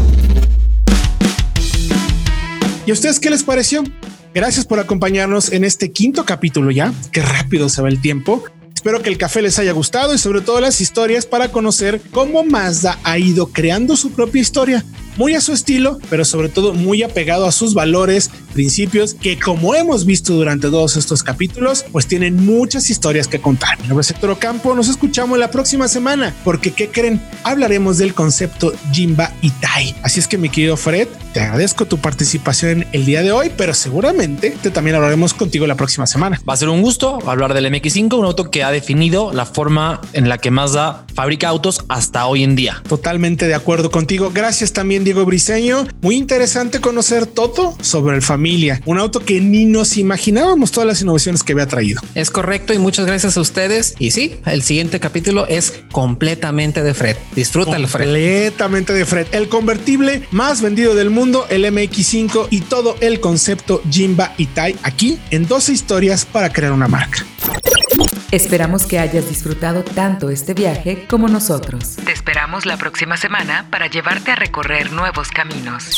¿Y 2.84 2.90
a 2.90 2.94
ustedes 2.94 3.20
qué 3.20 3.30
les 3.30 3.44
pareció? 3.44 3.84
Gracias 4.34 4.66
por 4.66 4.80
acompañarnos 4.80 5.52
en 5.52 5.62
este 5.62 5.92
quinto 5.92 6.24
capítulo 6.24 6.70
ya. 6.72 6.92
Qué 7.12 7.22
rápido 7.22 7.68
se 7.68 7.80
va 7.80 7.88
el 7.88 8.00
tiempo. 8.00 8.42
Espero 8.78 9.02
que 9.02 9.10
el 9.10 9.18
café 9.18 9.42
les 9.42 9.58
haya 9.58 9.72
gustado 9.72 10.14
y 10.14 10.18
sobre 10.18 10.40
todo 10.40 10.60
las 10.60 10.80
historias 10.80 11.26
para 11.26 11.50
conocer 11.50 12.00
cómo 12.12 12.44
Mazda 12.44 12.96
ha 13.02 13.18
ido 13.18 13.48
creando 13.48 13.96
su 13.96 14.12
propia 14.12 14.40
historia 14.40 14.84
muy 15.18 15.35
a 15.35 15.40
su 15.40 15.52
estilo, 15.52 15.98
pero 16.09 16.24
sobre 16.24 16.48
todo 16.48 16.72
muy 16.72 17.02
apegado 17.02 17.46
a 17.46 17.52
sus 17.52 17.74
valores, 17.74 18.31
principios, 18.54 19.14
que 19.14 19.38
como 19.38 19.74
hemos 19.74 20.07
visto 20.07 20.33
durante 20.33 20.68
todos 20.68 20.96
estos 20.96 21.22
capítulos, 21.22 21.85
pues 21.92 22.07
tienen 22.07 22.46
muchas 22.46 22.88
historias 22.88 23.26
que 23.26 23.40
contar. 23.40 23.78
Mi 23.83 23.88
nombre 23.88 24.02
es 24.02 24.11
Héctor 24.11 24.31
Ocampo, 24.31 24.74
nos 24.74 24.88
escuchamos 24.88 25.38
la 25.38 25.50
próxima 25.50 25.88
semana, 25.88 26.35
porque 26.44 26.70
¿qué 26.70 26.88
creen? 26.88 27.20
Hablaremos 27.42 27.98
del 27.98 28.14
concepto 28.14 28.72
Jimba 28.92 29.33
Itai. 29.42 29.94
Así 30.02 30.20
es 30.20 30.28
que 30.28 30.38
mi 30.38 30.48
querido 30.48 30.76
Fred, 30.76 31.09
te 31.33 31.40
agradezco 31.40 31.87
tu 31.87 31.98
participación 31.98 32.87
el 32.92 33.04
día 33.04 33.22
de 33.22 33.33
hoy, 33.33 33.50
pero 33.57 33.74
seguramente 33.74 34.57
te 34.62 34.70
también 34.70 34.94
hablaremos 34.96 35.35
contigo 35.35 35.66
la 35.66 35.74
próxima 35.74 36.07
semana. 36.07 36.40
Va 36.48 36.54
a 36.54 36.57
ser 36.57 36.68
un 36.68 36.81
gusto 36.81 37.18
hablar 37.28 37.54
del 37.54 37.66
MX5, 37.66 38.16
un 38.16 38.24
auto 38.24 38.50
que 38.50 38.62
ha 38.62 38.70
definido 38.70 39.33
la 39.33 39.44
forma 39.44 40.00
en 40.12 40.28
la 40.28 40.38
que 40.38 40.52
Mazda 40.52 41.04
fabrica 41.14 41.48
autos 41.48 41.85
hasta 41.88 42.26
hoy 42.26 42.44
en 42.44 42.54
día. 42.54 42.83
Totalmente 42.88 43.48
de 43.48 43.54
acuerdo 43.54 43.90
contigo. 43.90 44.31
Gracias 44.33 44.72
también 44.72 45.04
Diego 45.09 45.25
Briseño. 45.25 45.87
Muy 46.03 46.16
interesante 46.16 46.83
conocer 46.83 47.25
todo 47.25 47.75
sobre 47.81 48.14
el 48.14 48.21
Familia, 48.21 48.83
un 48.85 48.99
auto 48.99 49.21
que 49.21 49.40
ni 49.40 49.64
nos 49.64 49.97
imaginábamos 49.97 50.71
todas 50.71 50.87
las 50.87 51.01
innovaciones 51.01 51.42
que 51.42 51.55
había 51.55 51.66
traído. 51.66 52.03
Es 52.14 52.31
correcto 52.31 52.75
y 52.75 52.79
muchas 52.79 53.07
gracias 53.07 53.38
a 53.38 53.40
ustedes. 53.40 53.94
Y 53.99 54.11
sí, 54.11 54.37
el 54.44 54.62
siguiente 54.62 55.01
capítulo 55.01 55.47
es 55.47 55.83
completamente 55.92 56.83
de 56.83 56.92
Fred. 56.92 57.16
Disfruta 57.35 57.77
el 57.77 57.88
Fred. 57.88 58.05
Completamente 58.05 58.92
de 58.92 59.07
Fred. 59.07 59.29
El 59.33 59.49
convertible 59.49 60.29
más 60.31 60.61
vendido 60.61 60.94
del 60.94 61.09
mundo, 61.09 61.47
el 61.49 61.64
MX5 61.64 62.49
y 62.51 62.61
todo 62.61 62.94
el 63.01 63.21
concepto 63.21 63.81
Jimba 63.90 64.35
Tai 64.53 64.77
aquí 64.83 65.18
en 65.31 65.49
12 65.49 65.73
historias 65.73 66.27
para 66.27 66.53
crear 66.53 66.73
una 66.73 66.87
marca. 66.87 67.25
Esperamos 68.30 68.84
que 68.84 68.98
hayas 68.98 69.26
disfrutado 69.26 69.82
tanto 69.82 70.28
este 70.28 70.52
viaje 70.52 71.06
como 71.08 71.28
nosotros. 71.28 71.96
Te 71.96 72.12
esperamos 72.12 72.66
la 72.66 72.76
próxima 72.76 73.16
semana 73.16 73.66
para 73.70 73.86
llevarte 73.86 74.32
a 74.32 74.36
recorrer 74.36 74.92
nuevos 74.92 75.30
caminos. 75.30 75.96